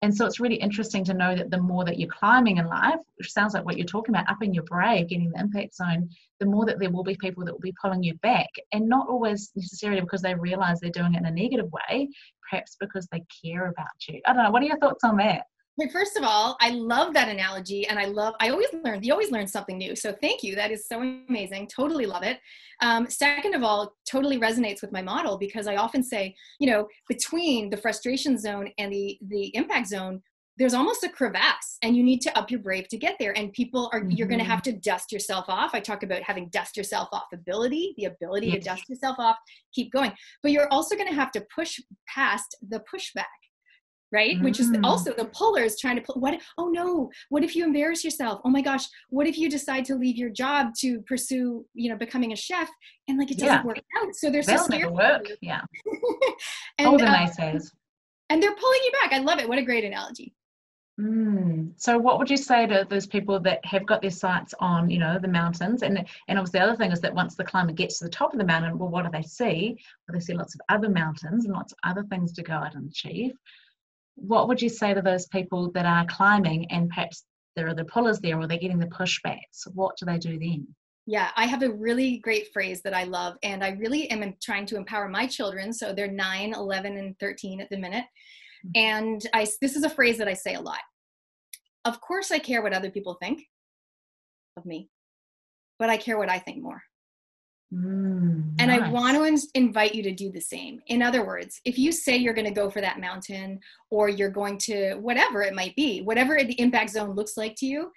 And 0.02 0.16
so 0.16 0.24
it's 0.24 0.40
really 0.40 0.56
interesting 0.56 1.04
to 1.04 1.14
know 1.14 1.36
that 1.36 1.50
the 1.50 1.60
more 1.60 1.84
that 1.84 1.98
you're 1.98 2.08
climbing 2.08 2.56
in 2.56 2.66
life, 2.66 3.00
which 3.16 3.32
sounds 3.32 3.52
like 3.52 3.66
what 3.66 3.76
you're 3.76 3.86
talking 3.86 4.14
about, 4.14 4.30
upping 4.30 4.54
your 4.54 4.64
brave, 4.64 5.08
getting 5.08 5.30
the 5.30 5.38
impact 5.38 5.74
zone, 5.74 6.08
the 6.38 6.46
more 6.46 6.64
that 6.64 6.78
there 6.78 6.90
will 6.90 7.04
be 7.04 7.16
people 7.16 7.44
that 7.44 7.52
will 7.52 7.60
be 7.60 7.74
pulling 7.82 8.02
you 8.02 8.14
back. 8.14 8.48
And 8.72 8.88
not 8.88 9.08
always 9.08 9.50
necessarily 9.54 10.00
because 10.00 10.22
they 10.22 10.34
realize 10.34 10.80
they're 10.80 10.90
doing 10.90 11.14
it 11.14 11.18
in 11.18 11.26
a 11.26 11.30
negative 11.30 11.70
way, 11.70 12.08
perhaps 12.48 12.76
because 12.80 13.08
they 13.08 13.22
care 13.44 13.66
about 13.66 13.88
you. 14.08 14.22
I 14.26 14.32
don't 14.32 14.42
know. 14.42 14.50
What 14.50 14.62
are 14.62 14.66
your 14.66 14.78
thoughts 14.78 15.04
on 15.04 15.18
that? 15.18 15.42
First 15.92 16.16
of 16.16 16.24
all, 16.24 16.56
I 16.60 16.70
love 16.70 17.14
that 17.14 17.28
analogy, 17.28 17.86
and 17.86 17.98
I 17.98 18.04
love. 18.04 18.34
I 18.40 18.50
always 18.50 18.68
learn. 18.84 19.02
You 19.02 19.12
always 19.12 19.30
learn 19.30 19.46
something 19.46 19.78
new. 19.78 19.96
So 19.96 20.14
thank 20.20 20.42
you. 20.42 20.54
That 20.54 20.70
is 20.70 20.86
so 20.86 21.00
amazing. 21.00 21.68
Totally 21.68 22.06
love 22.06 22.22
it. 22.22 22.38
Um, 22.82 23.08
second 23.08 23.54
of 23.54 23.62
all, 23.62 23.94
totally 24.10 24.38
resonates 24.38 24.82
with 24.82 24.92
my 24.92 25.02
model 25.02 25.38
because 25.38 25.66
I 25.66 25.76
often 25.76 26.02
say, 26.02 26.34
you 26.58 26.70
know, 26.70 26.86
between 27.08 27.70
the 27.70 27.76
frustration 27.76 28.38
zone 28.38 28.70
and 28.78 28.92
the 28.92 29.18
the 29.28 29.54
impact 29.54 29.88
zone, 29.88 30.22
there's 30.60 30.74
almost 30.74 31.02
a 31.02 31.08
crevasse 31.08 31.78
and 31.82 31.96
you 31.96 32.02
need 32.02 32.20
to 32.20 32.38
up 32.38 32.50
your 32.50 32.60
brave 32.60 32.86
to 32.88 32.98
get 32.98 33.16
there 33.18 33.36
and 33.36 33.50
people 33.54 33.88
are 33.94 34.00
mm-hmm. 34.00 34.10
you're 34.10 34.28
going 34.28 34.38
to 34.38 34.44
have 34.44 34.60
to 34.60 34.72
dust 34.72 35.10
yourself 35.10 35.46
off 35.48 35.70
i 35.72 35.80
talk 35.80 36.02
about 36.02 36.22
having 36.22 36.48
dust 36.50 36.76
yourself 36.76 37.08
off 37.12 37.24
ability 37.32 37.94
the 37.96 38.04
ability 38.04 38.48
yes. 38.48 38.56
to 38.56 38.60
dust 38.60 38.88
yourself 38.88 39.16
off 39.18 39.36
keep 39.74 39.90
going 39.90 40.12
but 40.42 40.52
you're 40.52 40.70
also 40.70 40.94
going 40.96 41.08
to 41.08 41.14
have 41.14 41.32
to 41.32 41.42
push 41.54 41.80
past 42.06 42.56
the 42.68 42.80
pushback 42.80 43.24
right 44.12 44.34
mm-hmm. 44.34 44.44
which 44.44 44.60
is 44.60 44.70
mm. 44.70 44.80
also 44.84 45.12
the 45.12 45.24
pullers 45.26 45.78
trying 45.78 45.96
to 45.96 46.02
pull 46.02 46.20
what 46.20 46.38
oh 46.58 46.68
no 46.68 47.10
what 47.28 47.44
if 47.44 47.54
you 47.54 47.64
embarrass 47.64 48.04
yourself 48.04 48.40
oh 48.44 48.50
my 48.50 48.60
gosh 48.60 48.86
what 49.08 49.26
if 49.26 49.38
you 49.38 49.48
decide 49.48 49.84
to 49.84 49.94
leave 49.94 50.16
your 50.16 50.30
job 50.30 50.68
to 50.78 51.00
pursue 51.02 51.64
you 51.74 51.90
know 51.90 51.96
becoming 51.96 52.32
a 52.32 52.36
chef 52.36 52.68
and 53.08 53.18
like 53.18 53.30
it 53.30 53.38
doesn't 53.38 53.56
yeah. 53.56 53.64
work 53.64 53.80
out 53.98 54.14
so 54.14 54.30
they're 54.30 54.42
They'll 54.42 54.58
so 54.58 54.64
scared 54.64 54.90
work 54.90 55.26
yeah 55.40 55.62
and, 56.78 56.88
all 56.88 56.98
the 56.98 57.04
uh, 57.04 57.14
naysayers 57.14 57.70
and 58.28 58.42
they're 58.42 58.54
pulling 58.54 58.80
you 58.84 58.92
back 59.02 59.12
i 59.12 59.18
love 59.18 59.38
it 59.38 59.48
what 59.48 59.58
a 59.58 59.62
great 59.62 59.84
analogy 59.84 60.34
Mm. 61.00 61.72
So, 61.76 61.96
what 61.98 62.18
would 62.18 62.28
you 62.28 62.36
say 62.36 62.66
to 62.66 62.86
those 62.88 63.06
people 63.06 63.40
that 63.40 63.64
have 63.64 63.86
got 63.86 64.02
their 64.02 64.10
sights 64.10 64.54
on, 64.60 64.90
you 64.90 64.98
know, 64.98 65.18
the 65.18 65.28
mountains? 65.28 65.82
And 65.82 66.06
and 66.28 66.38
obviously, 66.38 66.60
the 66.60 66.66
other 66.66 66.76
thing 66.76 66.92
is 66.92 67.00
that 67.00 67.14
once 67.14 67.36
the 67.36 67.44
climber 67.44 67.72
gets 67.72 67.98
to 67.98 68.04
the 68.04 68.10
top 68.10 68.32
of 68.32 68.38
the 68.38 68.44
mountain, 68.44 68.78
well, 68.78 68.90
what 68.90 69.04
do 69.04 69.10
they 69.10 69.22
see? 69.22 69.78
Well, 70.06 70.18
they 70.18 70.20
see 70.20 70.34
lots 70.34 70.54
of 70.54 70.60
other 70.68 70.90
mountains 70.90 71.44
and 71.44 71.54
lots 71.54 71.72
of 71.72 71.78
other 71.84 72.02
things 72.04 72.32
to 72.34 72.42
go 72.42 72.54
out 72.54 72.74
and 72.74 72.90
achieve. 72.90 73.32
What 74.16 74.48
would 74.48 74.60
you 74.60 74.68
say 74.68 74.94
to 74.94 75.02
those 75.02 75.26
people 75.26 75.70
that 75.72 75.86
are 75.86 76.04
climbing 76.06 76.70
and 76.70 76.88
perhaps 76.88 77.24
there 77.56 77.68
are 77.68 77.74
the 77.74 77.84
pullers 77.84 78.20
there 78.20 78.38
or 78.38 78.46
they're 78.46 78.58
getting 78.58 78.78
the 78.78 78.86
pushbacks? 78.86 79.66
What 79.72 79.96
do 79.96 80.06
they 80.06 80.18
do 80.18 80.38
then? 80.38 80.66
Yeah, 81.06 81.30
I 81.36 81.46
have 81.46 81.62
a 81.62 81.70
really 81.70 82.18
great 82.18 82.52
phrase 82.52 82.82
that 82.82 82.94
I 82.94 83.04
love, 83.04 83.36
and 83.42 83.64
I 83.64 83.70
really 83.70 84.08
am 84.10 84.34
trying 84.40 84.66
to 84.66 84.76
empower 84.76 85.08
my 85.08 85.26
children. 85.26 85.72
So 85.72 85.92
they're 85.92 86.10
9, 86.10 86.54
11, 86.54 86.96
and 86.98 87.18
13 87.18 87.60
at 87.60 87.70
the 87.70 87.78
minute. 87.78 88.04
Mm-hmm. 88.66 88.70
And 88.74 89.26
I, 89.32 89.46
this 89.60 89.74
is 89.74 89.82
a 89.82 89.90
phrase 89.90 90.18
that 90.18 90.28
I 90.28 90.34
say 90.34 90.54
a 90.54 90.60
lot 90.60 90.80
of 91.84 92.00
course 92.00 92.30
I 92.30 92.38
care 92.38 92.62
what 92.62 92.72
other 92.72 92.90
people 92.90 93.14
think 93.14 93.42
of 94.56 94.66
me, 94.66 94.88
but 95.78 95.90
I 95.90 95.96
care 95.96 96.18
what 96.18 96.28
I 96.28 96.38
think 96.38 96.62
more. 96.62 96.82
Mm, 97.72 98.54
and 98.58 98.68
nice. 98.68 98.82
I 98.82 98.90
want 98.90 99.16
to 99.16 99.48
invite 99.54 99.94
you 99.94 100.02
to 100.02 100.12
do 100.12 100.30
the 100.32 100.40
same. 100.40 100.80
In 100.88 101.02
other 101.02 101.24
words, 101.24 101.60
if 101.64 101.78
you 101.78 101.92
say 101.92 102.16
you're 102.16 102.34
going 102.34 102.46
to 102.46 102.52
go 102.52 102.68
for 102.68 102.80
that 102.80 103.00
mountain 103.00 103.60
or 103.90 104.08
you're 104.08 104.30
going 104.30 104.58
to 104.58 104.94
whatever 104.94 105.42
it 105.42 105.54
might 105.54 105.76
be, 105.76 106.02
whatever 106.02 106.42
the 106.42 106.60
impact 106.60 106.90
zone 106.90 107.14
looks 107.14 107.36
like 107.36 107.54
to 107.56 107.66
you, 107.66 107.92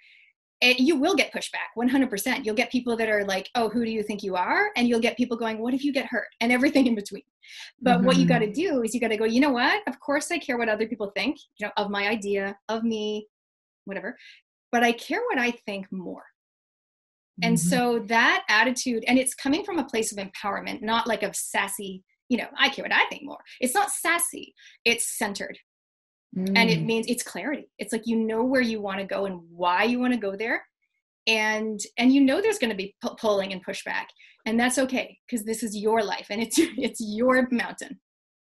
it, 0.60 0.78
you 0.78 0.96
will 0.96 1.16
get 1.16 1.32
pushback 1.32 1.74
100%. 1.76 2.44
You'll 2.44 2.54
get 2.54 2.70
people 2.70 2.96
that 2.96 3.08
are 3.08 3.24
like, 3.24 3.50
oh, 3.56 3.68
who 3.68 3.84
do 3.84 3.90
you 3.90 4.04
think 4.04 4.22
you 4.22 4.36
are? 4.36 4.70
And 4.76 4.88
you'll 4.88 5.00
get 5.00 5.16
people 5.16 5.36
going, 5.36 5.58
what 5.58 5.74
if 5.74 5.82
you 5.82 5.92
get 5.92 6.06
hurt? 6.06 6.28
And 6.40 6.52
everything 6.52 6.86
in 6.86 6.94
between. 6.94 7.22
But 7.82 7.96
mm-hmm. 7.96 8.06
what 8.06 8.16
you 8.16 8.26
got 8.26 8.38
to 8.38 8.52
do 8.52 8.82
is 8.82 8.94
you 8.94 9.00
got 9.00 9.08
to 9.08 9.16
go, 9.16 9.24
you 9.24 9.40
know 9.40 9.50
what? 9.50 9.82
Of 9.88 9.98
course 9.98 10.30
I 10.30 10.38
care 10.38 10.56
what 10.56 10.68
other 10.68 10.86
people 10.86 11.10
think, 11.16 11.36
you 11.58 11.66
know, 11.66 11.72
of 11.76 11.90
my 11.90 12.08
idea, 12.08 12.56
of 12.68 12.84
me, 12.84 13.26
whatever 13.84 14.16
but 14.72 14.82
i 14.82 14.92
care 14.92 15.20
what 15.28 15.38
i 15.38 15.50
think 15.66 15.86
more 15.90 16.24
mm-hmm. 17.40 17.48
and 17.48 17.60
so 17.60 18.00
that 18.06 18.44
attitude 18.48 19.04
and 19.06 19.18
it's 19.18 19.34
coming 19.34 19.64
from 19.64 19.78
a 19.78 19.84
place 19.84 20.12
of 20.12 20.18
empowerment 20.18 20.82
not 20.82 21.06
like 21.06 21.22
of 21.22 21.34
sassy 21.34 22.02
you 22.28 22.36
know 22.36 22.48
i 22.58 22.68
care 22.68 22.84
what 22.84 22.92
i 22.92 23.04
think 23.06 23.22
more 23.24 23.38
it's 23.60 23.74
not 23.74 23.90
sassy 23.90 24.54
it's 24.84 25.18
centered 25.18 25.58
mm. 26.36 26.52
and 26.56 26.70
it 26.70 26.80
mm. 26.80 26.86
means 26.86 27.06
it's 27.08 27.22
clarity 27.22 27.68
it's 27.78 27.92
like 27.92 28.06
you 28.06 28.16
know 28.16 28.42
where 28.42 28.62
you 28.62 28.80
want 28.80 28.98
to 28.98 29.06
go 29.06 29.26
and 29.26 29.40
why 29.50 29.84
you 29.84 29.98
want 29.98 30.12
to 30.12 30.18
go 30.18 30.36
there 30.36 30.64
and 31.26 31.80
and 31.98 32.12
you 32.12 32.20
know 32.20 32.40
there's 32.40 32.58
going 32.58 32.70
to 32.70 32.76
be 32.76 32.94
p- 33.02 33.10
pulling 33.18 33.52
and 33.52 33.64
pushback 33.64 34.06
and 34.46 34.60
that's 34.60 34.78
okay 34.78 35.16
because 35.26 35.44
this 35.44 35.62
is 35.62 35.76
your 35.76 36.02
life 36.02 36.26
and 36.30 36.42
it's 36.42 36.56
it's 36.58 37.00
your 37.00 37.48
mountain 37.50 37.98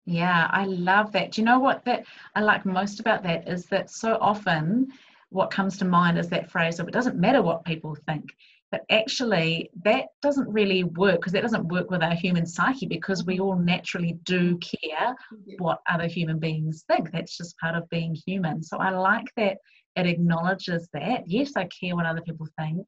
yeah 0.06 0.48
i 0.52 0.64
love 0.64 1.12
that 1.12 1.32
do 1.32 1.40
you 1.40 1.44
know 1.44 1.58
what 1.58 1.84
that 1.84 2.04
i 2.34 2.40
like 2.40 2.64
most 2.64 3.00
about 3.00 3.22
that 3.22 3.46
is 3.48 3.66
that 3.66 3.90
so 3.90 4.16
often 4.20 4.88
what 5.30 5.50
comes 5.50 5.78
to 5.78 5.84
mind 5.84 6.18
is 6.18 6.28
that 6.28 6.50
phrase 6.50 6.78
of 6.78 6.88
it 6.88 6.92
doesn't 6.92 7.16
matter 7.16 7.40
what 7.40 7.64
people 7.64 7.96
think. 8.06 8.34
But 8.72 8.82
actually, 8.90 9.70
that 9.84 10.06
doesn't 10.22 10.48
really 10.48 10.84
work 10.84 11.16
because 11.16 11.32
that 11.32 11.42
doesn't 11.42 11.68
work 11.68 11.90
with 11.90 12.02
our 12.02 12.14
human 12.14 12.46
psyche 12.46 12.86
because 12.86 13.24
we 13.24 13.40
all 13.40 13.56
naturally 13.56 14.16
do 14.24 14.58
care 14.58 15.16
what 15.58 15.80
other 15.88 16.06
human 16.06 16.38
beings 16.38 16.84
think. 16.86 17.10
That's 17.10 17.36
just 17.36 17.58
part 17.58 17.74
of 17.74 17.88
being 17.88 18.16
human. 18.26 18.62
So 18.62 18.78
I 18.78 18.90
like 18.90 19.26
that 19.36 19.58
it 19.96 20.06
acknowledges 20.06 20.88
that. 20.92 21.24
Yes, 21.26 21.52
I 21.56 21.64
care 21.66 21.96
what 21.96 22.06
other 22.06 22.20
people 22.20 22.46
think, 22.58 22.86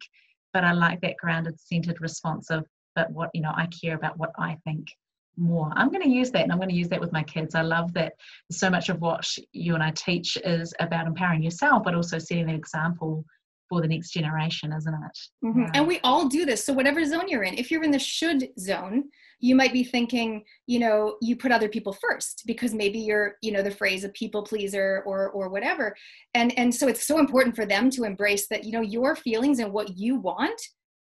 but 0.52 0.64
I 0.64 0.72
like 0.72 1.00
that 1.00 1.16
grounded, 1.16 1.58
centered 1.58 2.00
responsive, 2.00 2.62
but 2.94 3.10
what, 3.10 3.30
you 3.34 3.42
know, 3.42 3.52
I 3.54 3.66
care 3.66 3.96
about 3.96 4.18
what 4.18 4.30
I 4.38 4.56
think 4.64 4.88
more. 5.36 5.72
I'm 5.74 5.88
going 5.88 6.02
to 6.02 6.08
use 6.08 6.30
that 6.30 6.42
and 6.42 6.52
I'm 6.52 6.58
going 6.58 6.68
to 6.68 6.74
use 6.74 6.88
that 6.88 7.00
with 7.00 7.12
my 7.12 7.22
kids. 7.22 7.54
I 7.54 7.62
love 7.62 7.92
that 7.94 8.12
so 8.50 8.70
much 8.70 8.88
of 8.88 9.00
what 9.00 9.26
you 9.52 9.74
and 9.74 9.82
I 9.82 9.90
teach 9.90 10.36
is 10.44 10.74
about 10.78 11.06
empowering 11.06 11.42
yourself, 11.42 11.82
but 11.84 11.94
also 11.94 12.18
setting 12.18 12.48
an 12.48 12.54
example 12.54 13.24
for 13.72 13.80
the 13.80 13.88
next 13.88 14.10
generation, 14.10 14.70
isn't 14.70 14.94
it? 14.94 15.18
Mm-hmm. 15.42 15.64
And 15.72 15.86
we 15.86 15.98
all 16.04 16.28
do 16.28 16.44
this. 16.44 16.62
So, 16.62 16.74
whatever 16.74 17.02
zone 17.06 17.26
you're 17.26 17.44
in, 17.44 17.54
if 17.54 17.70
you're 17.70 17.82
in 17.82 17.90
the 17.90 17.98
should 17.98 18.48
zone, 18.58 19.04
you 19.40 19.54
might 19.54 19.72
be 19.72 19.82
thinking, 19.82 20.44
you 20.66 20.78
know, 20.78 21.16
you 21.22 21.36
put 21.36 21.52
other 21.52 21.70
people 21.70 21.94
first 21.94 22.42
because 22.46 22.74
maybe 22.74 22.98
you're, 22.98 23.36
you 23.40 23.50
know, 23.50 23.62
the 23.62 23.70
phrase 23.70 24.04
a 24.04 24.10
people 24.10 24.42
pleaser 24.42 25.02
or 25.06 25.30
or 25.30 25.48
whatever. 25.48 25.96
And 26.34 26.56
and 26.58 26.74
so 26.74 26.86
it's 26.86 27.06
so 27.06 27.18
important 27.18 27.56
for 27.56 27.64
them 27.64 27.88
to 27.90 28.04
embrace 28.04 28.46
that, 28.48 28.64
you 28.64 28.72
know, 28.72 28.82
your 28.82 29.16
feelings 29.16 29.58
and 29.58 29.72
what 29.72 29.96
you 29.96 30.16
want 30.16 30.60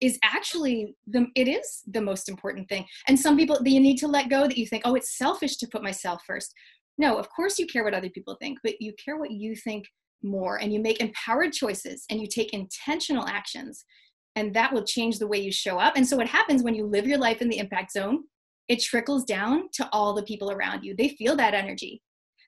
is 0.02 0.18
actually 0.22 0.94
the 1.06 1.26
it 1.34 1.48
is 1.48 1.80
the 1.86 2.00
most 2.00 2.30
important 2.30 2.66
thing 2.70 2.86
and 3.06 3.20
some 3.20 3.36
people 3.36 3.58
that 3.62 3.68
you 3.68 3.80
need 3.80 3.98
to 3.98 4.08
let 4.08 4.30
go 4.30 4.48
that 4.48 4.56
you 4.56 4.66
think 4.66 4.82
oh 4.86 4.94
it's 4.94 5.18
selfish 5.18 5.58
to 5.58 5.68
put 5.70 5.82
myself 5.82 6.22
first 6.26 6.54
no 6.96 7.18
of 7.18 7.28
course 7.28 7.58
you 7.58 7.66
care 7.66 7.84
what 7.84 7.92
other 7.92 8.08
people 8.08 8.34
think 8.40 8.58
but 8.64 8.80
you 8.80 8.94
care 9.04 9.18
what 9.18 9.30
you 9.30 9.54
think 9.54 9.84
more 10.22 10.56
and 10.60 10.72
you 10.72 10.80
make 10.80 11.00
empowered 11.00 11.52
choices 11.52 12.04
and 12.10 12.20
you 12.20 12.26
take 12.26 12.52
intentional 12.52 13.26
actions 13.26 13.84
and 14.36 14.54
that 14.54 14.72
will 14.72 14.84
change 14.84 15.18
the 15.18 15.26
way 15.26 15.38
you 15.38 15.52
show 15.52 15.78
up 15.78 15.96
and 15.96 16.06
so 16.06 16.16
what 16.16 16.28
happens 16.28 16.62
when 16.62 16.74
you 16.74 16.86
live 16.86 17.06
your 17.06 17.18
life 17.18 17.40
in 17.40 17.48
the 17.48 17.58
impact 17.58 17.92
zone 17.92 18.24
it 18.68 18.80
trickles 18.80 19.24
down 19.24 19.68
to 19.72 19.88
all 19.92 20.14
the 20.14 20.22
people 20.22 20.50
around 20.50 20.84
you 20.84 20.94
they 20.96 21.08
feel 21.08 21.36
that 21.36 21.54
energy 21.54 22.02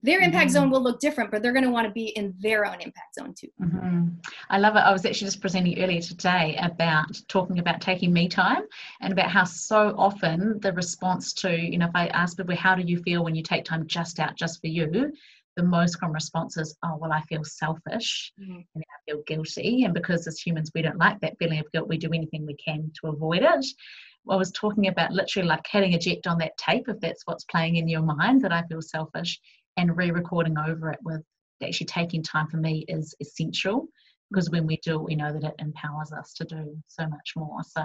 their 0.05 0.21
impact 0.21 0.47
mm-hmm. 0.47 0.55
zone 0.55 0.71
will 0.71 0.83
look 0.83 0.99
different, 0.99 1.31
but 1.31 1.43
they're 1.43 1.53
going 1.53 1.65
to 1.65 1.71
want 1.71 1.87
to 1.87 1.93
be 1.93 2.07
in 2.07 2.35
their 2.41 2.67
own 2.67 2.81
impact 2.81 3.15
zone 3.19 3.35
too. 3.39 3.49
Mm-hmm. 3.61 4.09
I 4.51 4.59
love 4.59 4.75
it. 4.75 4.81
I 4.81 4.93
was 4.93 5.07
actually 5.07 5.29
just 5.29 5.41
presenting 5.41 5.81
earlier 5.81 6.01
today 6.01 6.59
about 6.61 7.21
talking 7.29 7.61
about 7.61 7.81
taking 7.81 8.13
me 8.13 8.29
time 8.29 8.63
and 9.01 9.13
about 9.13 9.31
how 9.31 9.45
so 9.45 9.95
often 9.97 10.59
the 10.61 10.73
response 10.73 11.33
to, 11.35 11.57
you 11.57 11.79
know, 11.79 11.87
if 11.87 11.95
I 11.95 12.09
ask 12.09 12.37
people, 12.37 12.57
how 12.57 12.75
do 12.75 12.83
you 12.83 13.01
feel 13.03 13.23
when 13.23 13.37
you 13.37 13.45
take 13.45 13.65
time 13.65 13.87
just 13.87 14.19
out, 14.19 14.37
just 14.37 14.61
for 14.61 14.67
you? 14.67 15.13
The 15.57 15.63
most 15.63 16.01
common 16.01 16.15
response 16.15 16.57
is, 16.57 16.77
oh, 16.85 16.97
well, 16.99 17.13
I 17.13 17.21
feel 17.23 17.45
selfish 17.45 18.33
mm-hmm. 18.41 18.61
and 18.75 18.85
I 18.85 19.11
feel 19.11 19.23
guilty. 19.27 19.85
And 19.85 19.93
because 19.93 20.27
as 20.27 20.41
humans, 20.41 20.71
we 20.75 20.83
don't 20.83 20.99
like 20.99 21.21
that 21.21 21.37
feeling 21.39 21.59
of 21.59 21.71
guilt, 21.73 21.89
we 21.89 21.99
do 21.99 22.13
anything 22.13 22.47
we 22.47 22.55
can 22.55 22.91
to 23.01 23.09
avoid 23.09 23.43
it. 23.43 23.67
I 24.31 24.37
was 24.37 24.53
talking 24.53 24.87
about 24.87 25.13
literally 25.13 25.49
like 25.49 25.67
hitting 25.69 25.95
eject 25.95 26.27
on 26.27 26.39
that 26.39 26.57
tape 26.57 26.89
if 26.89 27.01
that's 27.01 27.23
what's 27.25 27.45
playing 27.45 27.77
in 27.77 27.89
your 27.89 28.03
mind 28.03 28.43
that 28.43 28.53
I 28.53 28.63
feel 28.63 28.81
selfish 28.81 29.41
and 29.77 29.97
re-recording 29.97 30.57
over 30.59 30.91
it 30.91 31.01
with 31.03 31.23
actually 31.63 31.87
taking 31.87 32.23
time 32.23 32.49
for 32.49 32.57
me 32.57 32.85
is 32.89 33.15
essential 33.21 33.87
because 34.31 34.51
when 34.51 34.67
we 34.67 34.79
do 34.79 34.99
we 34.99 35.15
know 35.15 35.33
that 35.33 35.45
it 35.45 35.55
empowers 35.59 36.13
us 36.13 36.33
to 36.35 36.45
do 36.45 36.77
so 36.89 37.07
much 37.07 37.33
more 37.37 37.59
so 37.63 37.83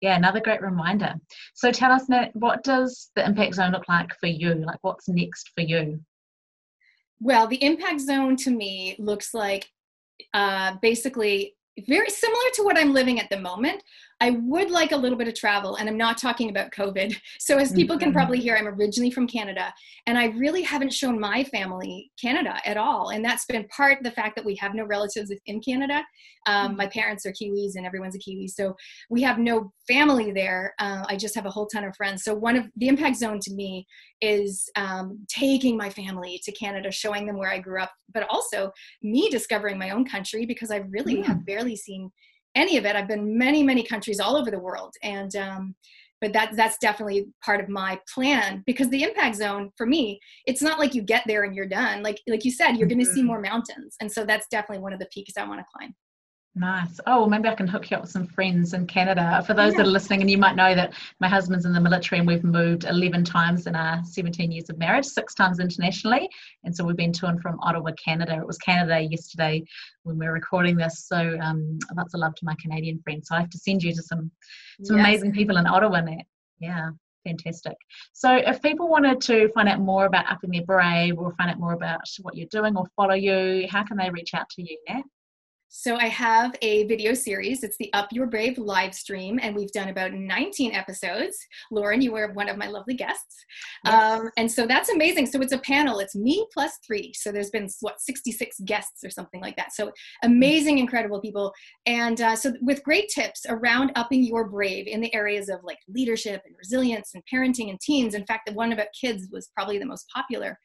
yeah 0.00 0.16
another 0.16 0.40
great 0.40 0.62
reminder 0.62 1.14
so 1.54 1.72
tell 1.72 1.90
us 1.90 2.08
now 2.08 2.28
what 2.34 2.62
does 2.62 3.10
the 3.16 3.24
impact 3.24 3.54
zone 3.54 3.72
look 3.72 3.88
like 3.88 4.12
for 4.20 4.28
you 4.28 4.54
like 4.54 4.78
what's 4.82 5.08
next 5.08 5.50
for 5.54 5.62
you 5.62 6.00
well 7.20 7.46
the 7.46 7.62
impact 7.62 8.00
zone 8.00 8.36
to 8.36 8.50
me 8.50 8.96
looks 8.98 9.34
like 9.34 9.70
uh, 10.34 10.74
basically 10.82 11.54
very 11.86 12.08
similar 12.08 12.50
to 12.54 12.62
what 12.62 12.78
i'm 12.78 12.92
living 12.92 13.20
at 13.20 13.28
the 13.30 13.38
moment 13.38 13.82
I 14.20 14.30
would 14.30 14.70
like 14.70 14.92
a 14.92 14.96
little 14.96 15.18
bit 15.18 15.28
of 15.28 15.34
travel, 15.34 15.76
and 15.76 15.88
I'm 15.88 15.98
not 15.98 16.16
talking 16.16 16.48
about 16.48 16.72
COVID. 16.72 17.14
So, 17.38 17.58
as 17.58 17.72
people 17.72 17.98
can 17.98 18.08
mm-hmm. 18.08 18.16
probably 18.16 18.40
hear, 18.40 18.56
I'm 18.56 18.66
originally 18.66 19.10
from 19.10 19.28
Canada, 19.28 19.72
and 20.06 20.18
I 20.18 20.26
really 20.26 20.62
haven't 20.62 20.92
shown 20.92 21.20
my 21.20 21.44
family 21.44 22.10
Canada 22.20 22.56
at 22.64 22.76
all. 22.76 23.10
And 23.10 23.24
that's 23.24 23.44
been 23.44 23.68
part 23.68 23.98
of 23.98 24.04
the 24.04 24.10
fact 24.10 24.36
that 24.36 24.44
we 24.44 24.56
have 24.56 24.74
no 24.74 24.84
relatives 24.84 25.30
in 25.46 25.60
Canada. 25.60 26.02
Um, 26.46 26.68
mm-hmm. 26.68 26.76
my 26.76 26.86
parents 26.88 27.24
are 27.26 27.32
Kiwis, 27.32 27.76
and 27.76 27.86
everyone's 27.86 28.16
a 28.16 28.18
Kiwi. 28.18 28.48
So, 28.48 28.74
we 29.10 29.22
have 29.22 29.38
no 29.38 29.72
family 29.86 30.32
there. 30.32 30.74
Uh, 30.80 31.04
I 31.08 31.16
just 31.16 31.34
have 31.34 31.46
a 31.46 31.50
whole 31.50 31.66
ton 31.66 31.84
of 31.84 31.94
friends. 31.94 32.24
So, 32.24 32.34
one 32.34 32.56
of 32.56 32.66
the 32.76 32.88
impact 32.88 33.16
zone 33.16 33.38
to 33.40 33.54
me 33.54 33.86
is 34.20 34.68
um, 34.76 35.24
taking 35.28 35.76
my 35.76 35.90
family 35.90 36.40
to 36.44 36.52
Canada, 36.52 36.90
showing 36.90 37.26
them 37.26 37.38
where 37.38 37.50
I 37.50 37.58
grew 37.58 37.80
up, 37.80 37.92
but 38.12 38.26
also 38.30 38.72
me 39.02 39.28
discovering 39.28 39.78
my 39.78 39.90
own 39.90 40.04
country 40.04 40.46
because 40.46 40.70
I 40.70 40.78
really 40.88 41.20
have 41.22 41.44
barely 41.44 41.76
seen 41.76 42.10
any 42.56 42.76
of 42.76 42.84
it. 42.84 42.96
I've 42.96 43.06
been 43.06 43.38
many, 43.38 43.62
many 43.62 43.82
countries 43.82 44.18
all 44.18 44.36
over 44.36 44.50
the 44.50 44.58
world, 44.58 44.92
and 45.02 45.34
um, 45.36 45.74
but 46.20 46.32
that 46.32 46.56
that's 46.56 46.78
definitely 46.78 47.26
part 47.44 47.60
of 47.60 47.68
my 47.68 48.00
plan 48.12 48.64
because 48.66 48.88
the 48.88 49.02
impact 49.02 49.36
zone 49.36 49.70
for 49.76 49.86
me, 49.86 50.18
it's 50.46 50.62
not 50.62 50.78
like 50.78 50.94
you 50.94 51.02
get 51.02 51.22
there 51.26 51.44
and 51.44 51.54
you're 51.54 51.68
done. 51.68 52.02
Like 52.02 52.20
like 52.26 52.44
you 52.44 52.50
said, 52.50 52.72
you're 52.76 52.88
going 52.88 52.98
to 52.98 53.04
see 53.04 53.20
mm-hmm. 53.20 53.28
more 53.28 53.40
mountains, 53.40 53.96
and 54.00 54.10
so 54.10 54.24
that's 54.24 54.48
definitely 54.48 54.82
one 54.82 54.92
of 54.92 54.98
the 54.98 55.08
peaks 55.12 55.34
I 55.38 55.46
want 55.46 55.60
to 55.60 55.66
climb. 55.76 55.94
Nice. 56.58 56.98
Oh, 57.06 57.20
well, 57.20 57.28
maybe 57.28 57.50
I 57.50 57.54
can 57.54 57.68
hook 57.68 57.90
you 57.90 57.98
up 57.98 58.04
with 58.04 58.10
some 58.10 58.26
friends 58.26 58.72
in 58.72 58.86
Canada. 58.86 59.44
For 59.46 59.52
those 59.52 59.72
yeah. 59.72 59.78
that 59.78 59.86
are 59.86 59.90
listening, 59.90 60.22
and 60.22 60.30
you 60.30 60.38
might 60.38 60.56
know 60.56 60.74
that 60.74 60.94
my 61.20 61.28
husband's 61.28 61.66
in 61.66 61.74
the 61.74 61.80
military 61.82 62.18
and 62.18 62.26
we've 62.26 62.44
moved 62.44 62.84
11 62.84 63.24
times 63.24 63.66
in 63.66 63.76
our 63.76 64.02
17 64.02 64.50
years 64.50 64.70
of 64.70 64.78
marriage, 64.78 65.04
six 65.04 65.34
times 65.34 65.60
internationally. 65.60 66.30
And 66.64 66.74
so 66.74 66.82
we've 66.82 66.96
been 66.96 67.12
to 67.12 67.26
and 67.26 67.42
from 67.42 67.60
Ottawa, 67.60 67.90
Canada. 68.02 68.38
It 68.38 68.46
was 68.46 68.56
Canada 68.56 68.98
yesterday 68.98 69.64
when 70.04 70.18
we 70.18 70.24
were 70.24 70.32
recording 70.32 70.78
this. 70.78 71.04
So 71.06 71.36
um, 71.42 71.78
lots 71.94 72.14
of 72.14 72.20
love 72.20 72.34
to 72.36 72.46
my 72.46 72.54
Canadian 72.58 73.00
friends. 73.00 73.28
So 73.28 73.36
I 73.36 73.40
have 73.40 73.50
to 73.50 73.58
send 73.58 73.82
you 73.82 73.92
to 73.94 74.02
some, 74.02 74.30
some 74.82 74.96
yes. 74.96 75.06
amazing 75.06 75.32
people 75.32 75.58
in 75.58 75.66
Ottawa, 75.66 76.00
Nat. 76.00 76.24
Yeah 76.58 76.90
fantastic. 77.24 77.76
So, 78.12 78.36
if 78.36 78.62
people 78.62 78.88
wanted 78.88 79.20
to 79.22 79.48
find 79.48 79.68
out 79.68 79.80
more 79.80 80.06
about 80.06 80.30
Upping 80.30 80.52
Their 80.52 80.62
Brave 80.62 81.18
or 81.18 81.34
find 81.34 81.50
out 81.50 81.58
more 81.58 81.72
about 81.72 82.02
what 82.22 82.36
you're 82.36 82.46
doing 82.52 82.76
or 82.76 82.86
follow 82.94 83.14
you, 83.14 83.66
how 83.68 83.82
can 83.82 83.96
they 83.96 84.10
reach 84.10 84.32
out 84.32 84.48
to 84.50 84.62
you, 84.62 84.78
Nat? 84.88 85.02
So 85.68 85.96
I 85.96 86.06
have 86.06 86.54
a 86.62 86.86
video 86.86 87.12
series. 87.12 87.64
It's 87.64 87.76
the 87.78 87.92
Up 87.92 88.08
Your 88.12 88.26
Brave 88.26 88.56
live 88.56 88.94
stream, 88.94 89.40
and 89.42 89.54
we've 89.54 89.72
done 89.72 89.88
about 89.88 90.12
19 90.12 90.72
episodes. 90.72 91.36
Lauren, 91.72 92.00
you 92.00 92.12
were 92.12 92.32
one 92.32 92.48
of 92.48 92.56
my 92.56 92.68
lovely 92.68 92.94
guests. 92.94 93.44
Yes. 93.84 94.20
Um, 94.20 94.30
and 94.36 94.50
so 94.50 94.66
that's 94.66 94.90
amazing. 94.90 95.26
So 95.26 95.40
it's 95.40 95.52
a 95.52 95.58
panel. 95.58 95.98
It's 95.98 96.14
me 96.14 96.46
plus 96.54 96.78
three. 96.86 97.12
So 97.14 97.32
there's 97.32 97.50
been, 97.50 97.68
what, 97.80 98.00
66 98.00 98.60
guests 98.60 99.02
or 99.04 99.10
something 99.10 99.40
like 99.40 99.56
that. 99.56 99.72
So 99.72 99.90
amazing, 100.22 100.78
incredible 100.78 101.20
people. 101.20 101.52
And 101.84 102.20
uh, 102.20 102.36
so 102.36 102.52
with 102.62 102.84
great 102.84 103.08
tips 103.08 103.44
around 103.48 103.90
upping 103.96 104.24
your 104.24 104.48
brave 104.48 104.86
in 104.86 105.00
the 105.00 105.12
areas 105.14 105.48
of 105.48 105.60
like 105.64 105.78
leadership 105.88 106.42
and 106.46 106.54
resilience 106.56 107.10
and 107.14 107.24
parenting 107.32 107.70
and 107.70 107.80
teens. 107.80 108.14
In 108.14 108.24
fact, 108.24 108.46
the 108.46 108.54
one 108.54 108.72
about 108.72 108.88
kids 108.98 109.28
was 109.32 109.50
probably 109.54 109.78
the 109.78 109.86
most 109.86 110.06
popular. 110.14 110.58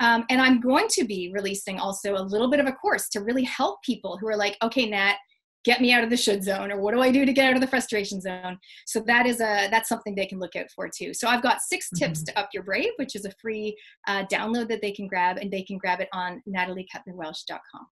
Um, 0.00 0.24
and 0.30 0.40
I'm 0.40 0.60
going 0.60 0.88
to 0.92 1.04
be 1.04 1.30
releasing 1.32 1.78
also 1.78 2.14
a 2.14 2.22
little 2.22 2.50
bit 2.50 2.60
of 2.60 2.66
a 2.66 2.72
course 2.72 3.08
to 3.10 3.20
really 3.20 3.44
help 3.44 3.82
people 3.82 4.18
who 4.18 4.26
are 4.28 4.36
like, 4.36 4.56
okay, 4.62 4.88
Nat, 4.88 5.16
get 5.64 5.80
me 5.80 5.92
out 5.92 6.02
of 6.02 6.10
the 6.10 6.16
should 6.16 6.42
zone, 6.42 6.72
or 6.72 6.80
what 6.80 6.94
do 6.94 7.00
I 7.00 7.10
do 7.10 7.26
to 7.26 7.32
get 7.32 7.48
out 7.48 7.54
of 7.54 7.60
the 7.60 7.66
frustration 7.66 8.20
zone? 8.20 8.58
So 8.86 9.00
that 9.06 9.26
is 9.26 9.40
a 9.40 9.68
that's 9.70 9.88
something 9.88 10.14
they 10.14 10.26
can 10.26 10.38
look 10.38 10.56
out 10.56 10.66
for 10.74 10.88
too. 10.88 11.12
So 11.12 11.28
I've 11.28 11.42
got 11.42 11.60
6 11.60 11.86
mm-hmm. 11.86 12.04
tips 12.04 12.24
to 12.24 12.38
up 12.38 12.48
your 12.52 12.62
brave, 12.62 12.90
which 12.96 13.14
is 13.14 13.24
a 13.24 13.32
free 13.40 13.76
uh, 14.08 14.24
download 14.32 14.68
that 14.68 14.80
they 14.82 14.92
can 14.92 15.06
grab, 15.06 15.36
and 15.36 15.50
they 15.50 15.62
can 15.62 15.78
grab 15.78 16.00
it 16.00 16.08
on 16.12 16.42
nataliecutlerwelsh.com. 16.48 17.86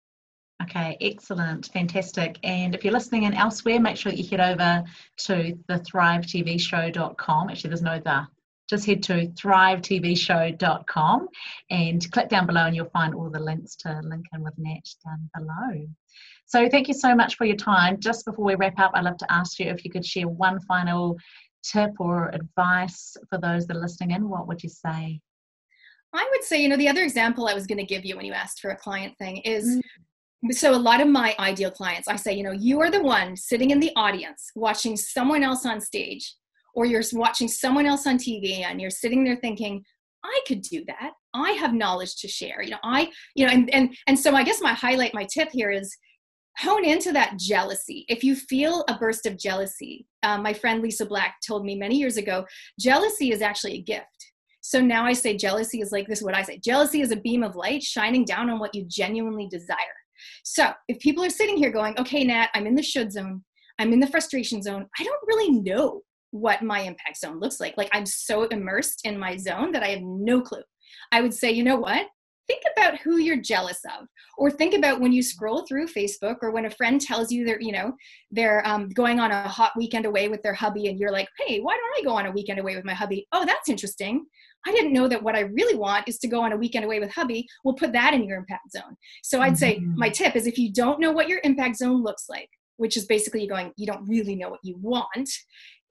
Okay, 0.63 0.97
excellent, 1.01 1.69
fantastic. 1.71 2.39
And 2.43 2.73
if 2.73 2.83
you're 2.83 2.93
listening 2.93 3.23
in 3.23 3.33
elsewhere, 3.33 3.79
make 3.79 3.95
sure 3.95 4.11
you 4.11 4.27
head 4.27 4.41
over 4.41 4.83
to 5.25 5.57
the 5.67 5.79
thrivetvshow.com. 5.79 7.49
Actually, 7.49 7.69
there's 7.69 7.81
no 7.83 7.99
the 7.99 8.27
just 8.69 8.85
head 8.85 9.03
to 9.03 9.27
thrivetvshow.com 9.27 11.27
and 11.69 12.11
click 12.11 12.29
down 12.29 12.45
below 12.45 12.65
and 12.65 12.75
you'll 12.75 12.89
find 12.89 13.15
all 13.15 13.29
the 13.29 13.39
links 13.39 13.75
to 13.77 13.99
link 14.03 14.25
in 14.33 14.43
with 14.43 14.57
Nat 14.57 14.89
down 15.05 15.29
below. 15.35 15.87
So 16.45 16.69
thank 16.69 16.87
you 16.87 16.93
so 16.93 17.15
much 17.15 17.35
for 17.35 17.45
your 17.45 17.55
time. 17.55 17.99
Just 17.99 18.25
before 18.25 18.45
we 18.45 18.55
wrap 18.55 18.79
up, 18.79 18.91
I'd 18.93 19.03
love 19.03 19.17
to 19.17 19.31
ask 19.31 19.59
you 19.59 19.67
if 19.67 19.83
you 19.83 19.91
could 19.91 20.05
share 20.05 20.27
one 20.27 20.59
final 20.61 21.17
tip 21.63 21.91
or 21.99 22.29
advice 22.29 23.17
for 23.29 23.37
those 23.37 23.67
that 23.67 23.77
are 23.77 23.81
listening 23.81 24.11
in. 24.11 24.29
What 24.29 24.47
would 24.47 24.63
you 24.63 24.69
say? 24.69 25.19
I 26.13 26.27
would 26.31 26.43
say, 26.43 26.61
you 26.61 26.69
know, 26.69 26.77
the 26.77 26.87
other 26.87 27.03
example 27.03 27.47
I 27.47 27.53
was 27.53 27.67
going 27.67 27.79
to 27.79 27.85
give 27.85 28.05
you 28.05 28.15
when 28.15 28.25
you 28.25 28.33
asked 28.33 28.61
for 28.61 28.71
a 28.71 28.77
client 28.77 29.17
thing 29.17 29.37
is 29.37 29.81
mm. 30.45 30.53
so 30.53 30.73
a 30.73 30.77
lot 30.77 31.01
of 31.01 31.07
my 31.07 31.35
ideal 31.37 31.69
clients, 31.69 32.07
I 32.07 32.15
say, 32.15 32.33
you 32.33 32.43
know, 32.43 32.51
you 32.51 32.79
are 32.79 32.89
the 32.89 33.03
one 33.03 33.35
sitting 33.35 33.71
in 33.71 33.79
the 33.79 33.91
audience 33.95 34.51
watching 34.55 34.95
someone 34.95 35.43
else 35.43 35.65
on 35.65 35.81
stage 35.81 36.33
or 36.77 36.85
you're 36.85 37.01
watching 37.13 37.47
someone 37.47 37.87
else 37.87 38.05
on 38.05 38.19
TV 38.19 38.61
and 38.61 38.79
you're 38.79 38.91
sitting 38.91 39.23
there 39.23 39.37
thinking, 39.37 39.83
I 40.23 40.39
could 40.47 40.61
do 40.61 40.85
that. 40.85 41.13
I 41.33 41.51
have 41.53 41.73
knowledge 41.73 42.17
to 42.17 42.27
share. 42.27 42.61
You 42.61 42.71
know, 42.71 42.77
I, 42.83 43.11
you 43.33 43.47
know, 43.47 43.51
and 43.51 43.73
and 43.73 43.97
and 44.05 44.17
so 44.17 44.35
I 44.35 44.43
guess 44.43 44.61
my 44.61 44.73
highlight, 44.73 45.15
my 45.15 45.25
tip 45.25 45.49
here 45.51 45.71
is 45.71 45.97
hone 46.59 46.85
into 46.85 47.11
that 47.13 47.39
jealousy. 47.39 48.05
If 48.07 48.23
you 48.23 48.35
feel 48.35 48.85
a 48.87 48.97
burst 48.97 49.25
of 49.25 49.39
jealousy, 49.39 50.05
um, 50.21 50.43
my 50.43 50.53
friend 50.53 50.83
Lisa 50.83 51.07
Black 51.07 51.37
told 51.45 51.65
me 51.65 51.75
many 51.75 51.97
years 51.97 52.17
ago, 52.17 52.45
jealousy 52.79 53.31
is 53.31 53.41
actually 53.41 53.73
a 53.73 53.81
gift. 53.81 54.31
So 54.61 54.79
now 54.79 55.03
I 55.03 55.13
say 55.13 55.35
jealousy 55.35 55.81
is 55.81 55.91
like 55.91 56.07
this 56.07 56.19
is 56.19 56.25
what 56.25 56.35
I 56.35 56.43
say. 56.43 56.59
Jealousy 56.59 57.01
is 57.01 57.11
a 57.11 57.15
beam 57.15 57.41
of 57.41 57.55
light 57.55 57.81
shining 57.81 58.23
down 58.23 58.51
on 58.51 58.59
what 58.59 58.75
you 58.75 58.85
genuinely 58.87 59.47
desire. 59.47 59.97
So 60.43 60.69
if 60.87 60.99
people 60.99 61.23
are 61.23 61.31
sitting 61.31 61.57
here 61.57 61.71
going, 61.71 61.97
okay, 61.97 62.23
Nat, 62.23 62.49
I'm 62.53 62.67
in 62.67 62.75
the 62.75 62.83
should 62.83 63.11
zone, 63.11 63.43
I'm 63.79 63.93
in 63.93 63.99
the 63.99 64.07
frustration 64.07 64.61
zone, 64.61 64.85
I 64.99 65.03
don't 65.03 65.27
really 65.27 65.51
know 65.51 66.03
what 66.31 66.61
my 66.61 66.81
impact 66.81 67.19
zone 67.19 67.39
looks 67.39 67.59
like. 67.59 67.75
Like 67.77 67.89
I'm 67.93 68.05
so 68.05 68.43
immersed 68.45 69.01
in 69.03 69.17
my 69.17 69.37
zone 69.37 69.71
that 69.71 69.83
I 69.83 69.89
have 69.89 70.01
no 70.01 70.41
clue. 70.41 70.63
I 71.11 71.21
would 71.21 71.33
say, 71.33 71.51
you 71.51 71.63
know 71.63 71.77
what? 71.77 72.07
Think 72.47 72.63
about 72.77 72.99
who 72.99 73.17
you're 73.17 73.41
jealous 73.41 73.81
of, 73.85 74.07
or 74.37 74.49
think 74.49 74.73
about 74.73 75.01
when 75.01 75.11
you 75.11 75.21
scroll 75.21 75.65
through 75.65 75.87
Facebook, 75.87 76.37
or 76.41 76.51
when 76.51 76.65
a 76.65 76.69
friend 76.69 77.01
tells 77.01 77.29
you 77.29 77.45
they're, 77.45 77.59
you 77.59 77.73
know, 77.73 77.91
they're 78.31 78.65
um, 78.65 78.87
going 78.87 79.19
on 79.19 79.31
a 79.31 79.49
hot 79.49 79.73
weekend 79.75 80.05
away 80.05 80.29
with 80.29 80.41
their 80.43 80.53
hubby, 80.53 80.87
and 80.87 80.97
you're 80.97 81.11
like, 81.11 81.27
"Hey, 81.45 81.59
why 81.59 81.75
don't 81.75 81.99
I 81.99 82.09
go 82.09 82.15
on 82.15 82.25
a 82.25 82.31
weekend 82.31 82.59
away 82.59 82.77
with 82.77 82.85
my 82.85 82.93
hubby?" 82.93 83.27
Oh, 83.33 83.45
that's 83.45 83.67
interesting. 83.67 84.25
I 84.65 84.71
didn't 84.71 84.93
know 84.93 85.09
that 85.09 85.21
what 85.21 85.35
I 85.35 85.41
really 85.41 85.77
want 85.77 86.07
is 86.07 86.19
to 86.19 86.27
go 86.27 86.41
on 86.41 86.53
a 86.53 86.57
weekend 86.57 86.85
away 86.85 87.01
with 87.01 87.11
hubby. 87.11 87.45
We'll 87.65 87.75
put 87.75 87.91
that 87.91 88.13
in 88.13 88.23
your 88.23 88.37
impact 88.37 88.71
zone. 88.71 88.95
So 89.23 89.41
I'd 89.41 89.57
say 89.57 89.75
mm-hmm. 89.75 89.97
my 89.97 90.09
tip 90.09 90.37
is 90.37 90.47
if 90.47 90.57
you 90.57 90.71
don't 90.71 91.01
know 91.01 91.11
what 91.11 91.27
your 91.27 91.41
impact 91.43 91.77
zone 91.77 92.01
looks 92.01 92.25
like, 92.29 92.49
which 92.77 92.97
is 92.97 93.05
basically 93.05 93.47
going, 93.47 93.71
you 93.75 93.85
don't 93.85 94.07
really 94.07 94.35
know 94.35 94.49
what 94.49 94.59
you 94.63 94.77
want, 94.79 95.29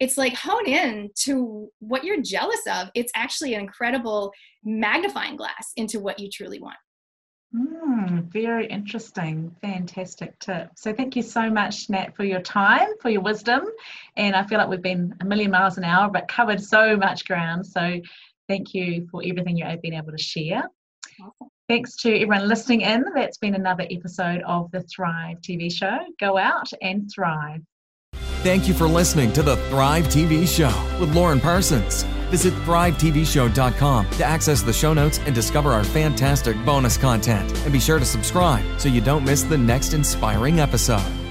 it's 0.00 0.16
like 0.16 0.34
hone 0.34 0.66
in 0.66 1.10
to 1.24 1.70
what 1.78 2.04
you're 2.04 2.20
jealous 2.20 2.60
of. 2.70 2.90
It's 2.94 3.12
actually 3.14 3.54
an 3.54 3.60
incredible 3.60 4.32
magnifying 4.64 5.36
glass 5.36 5.72
into 5.76 6.00
what 6.00 6.18
you 6.18 6.28
truly 6.30 6.60
want. 6.60 6.76
Mm, 7.54 8.30
very 8.32 8.66
interesting. 8.66 9.54
Fantastic 9.62 10.38
tip. 10.40 10.70
So, 10.76 10.92
thank 10.92 11.16
you 11.16 11.22
so 11.22 11.48
much, 11.48 11.88
Nat, 11.88 12.14
for 12.14 12.24
your 12.24 12.40
time, 12.40 12.88
for 13.00 13.08
your 13.08 13.22
wisdom. 13.22 13.62
And 14.16 14.34
I 14.34 14.44
feel 14.44 14.58
like 14.58 14.68
we've 14.68 14.82
been 14.82 15.14
a 15.20 15.24
million 15.24 15.50
miles 15.50 15.78
an 15.78 15.84
hour, 15.84 16.10
but 16.10 16.28
covered 16.28 16.62
so 16.62 16.96
much 16.96 17.24
ground. 17.24 17.66
So, 17.66 18.00
thank 18.48 18.74
you 18.74 19.08
for 19.10 19.22
everything 19.24 19.56
you've 19.56 19.80
been 19.80 19.94
able 19.94 20.12
to 20.12 20.18
share. 20.18 20.64
Awesome. 21.20 21.48
Thanks 21.68 21.96
to 21.96 22.14
everyone 22.14 22.46
listening 22.46 22.82
in. 22.82 23.04
That's 23.14 23.38
been 23.38 23.56
another 23.56 23.86
episode 23.90 24.40
of 24.46 24.70
the 24.70 24.82
Thrive 24.82 25.38
TV 25.40 25.72
show. 25.72 25.98
Go 26.20 26.38
out 26.38 26.70
and 26.80 27.10
thrive. 27.12 27.60
Thank 28.42 28.68
you 28.68 28.74
for 28.74 28.86
listening 28.86 29.32
to 29.32 29.42
the 29.42 29.56
Thrive 29.68 30.04
TV 30.04 30.46
show 30.46 30.72
with 31.00 31.12
Lauren 31.16 31.40
Parsons. 31.40 32.04
Visit 32.30 32.54
thrivetvshow.com 32.64 34.10
to 34.10 34.24
access 34.24 34.62
the 34.62 34.72
show 34.72 34.94
notes 34.94 35.18
and 35.18 35.34
discover 35.34 35.72
our 35.72 35.82
fantastic 35.82 36.56
bonus 36.64 36.96
content. 36.96 37.52
And 37.64 37.72
be 37.72 37.80
sure 37.80 37.98
to 37.98 38.04
subscribe 38.04 38.64
so 38.78 38.88
you 38.88 39.00
don't 39.00 39.24
miss 39.24 39.42
the 39.42 39.58
next 39.58 39.92
inspiring 39.92 40.60
episode. 40.60 41.25